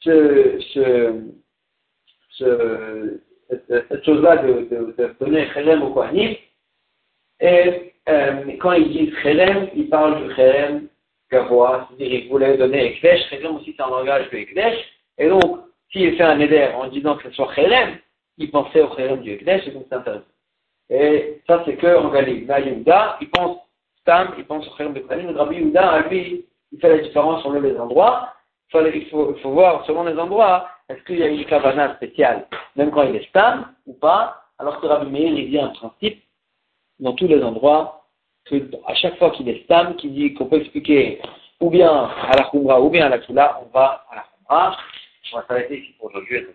ce, 0.00 0.58
ce, 0.72 1.22
ce, 2.30 3.20
cette, 3.68 4.04
chose-là 4.04 4.38
de, 4.38 4.68
de, 4.96 5.14
donner 5.20 5.48
Kherem 5.52 5.82
au 5.82 5.90
Kohanim. 5.90 6.34
Et 7.40 7.92
euh, 8.08 8.56
quand 8.58 8.72
ils 8.72 8.90
disent 8.90 9.14
Kherem, 9.22 9.68
ils 9.74 9.88
parlent 9.88 10.26
du 10.26 10.34
Kherem 10.34 10.88
Gavois, 11.30 11.88
c'est-à-dire 11.88 12.20
qu'ils 12.20 12.30
voulaient 12.30 12.56
donner 12.56 12.86
Ekdesh. 12.86 13.28
Kherem 13.28 13.56
aussi 13.56 13.74
c'est 13.76 13.82
un 13.82 13.90
langage 13.90 14.30
de 14.30 14.36
Ekdesh. 14.38 14.78
Et 15.18 15.28
donc, 15.28 15.60
s'il 15.92 16.16
fait 16.16 16.22
un 16.22 16.40
éder 16.40 16.68
en 16.74 16.88
disant 16.88 17.16
que 17.16 17.24
ce 17.24 17.34
soit 17.34 17.52
Kherem, 17.54 17.98
il 18.38 18.50
pensait 18.50 18.80
au 18.80 18.88
Kherem 18.88 19.20
du 19.20 19.32
Ekdesh, 19.32 19.68
et 19.68 19.72
donc 19.72 19.84
c'est 19.88 19.96
intéressant. 19.96 20.24
Et 20.90 21.40
ça, 21.46 21.62
c'est 21.64 21.76
que 21.76 21.96
en 21.96 22.08
Galilée. 22.10 22.44
Là, 22.46 22.60
Yehuda, 22.60 23.18
il 23.20 23.30
pense 23.30 23.58
Stam, 24.00 24.34
il 24.36 24.44
pense 24.44 24.66
au 24.66 24.70
Khalim 24.72 24.92
de 24.92 25.00
Khalim. 25.00 25.36
Rabbi 25.36 25.56
Yehuda, 25.56 26.08
lui, 26.08 26.44
il 26.72 26.80
fait 26.80 26.88
la 26.88 26.98
différence 26.98 27.44
selon 27.44 27.60
les 27.60 27.78
endroits. 27.78 28.34
Il 28.74 29.06
faut, 29.08 29.34
voir 29.44 29.84
selon 29.86 30.04
les 30.04 30.18
endroits, 30.18 30.68
est-ce 30.88 31.02
qu'il 31.04 31.18
y 31.18 31.22
a 31.22 31.28
une 31.28 31.44
kavana 31.44 31.96
spéciale, 31.96 32.46
même 32.76 32.92
quand 32.92 33.02
il 33.02 33.16
est 33.16 33.28
Stam 33.28 33.66
ou 33.86 33.94
pas. 33.94 34.44
Alors 34.58 34.80
que 34.80 34.86
Rabbi 34.86 35.10
Meir, 35.10 35.32
il 35.32 35.50
dit 35.50 35.58
un 35.58 35.70
principe 35.70 36.22
dans 36.98 37.14
tous 37.14 37.26
les 37.26 37.42
endroits, 37.42 38.04
que 38.44 38.70
à 38.86 38.94
chaque 38.94 39.16
fois 39.18 39.30
qu'il 39.30 39.48
est 39.48 39.64
Stam, 39.64 39.96
qui 39.96 40.10
dit 40.10 40.34
qu'on 40.34 40.46
peut 40.46 40.60
expliquer 40.60 41.20
ou 41.60 41.70
bien 41.70 41.90
à 41.90 42.36
la 42.36 42.44
Khumra 42.44 42.80
ou 42.80 42.90
bien 42.90 43.06
à 43.06 43.08
la 43.08 43.18
Tula, 43.18 43.60
on 43.62 43.76
va 43.76 44.04
à 44.10 44.16
la 44.16 44.22
Khumra. 44.22 44.76
On 45.32 45.36
va 45.36 45.46
s'arrêter 45.46 45.78
ici 45.78 45.94
pour 45.98 46.08
aujourd'hui. 46.08 46.46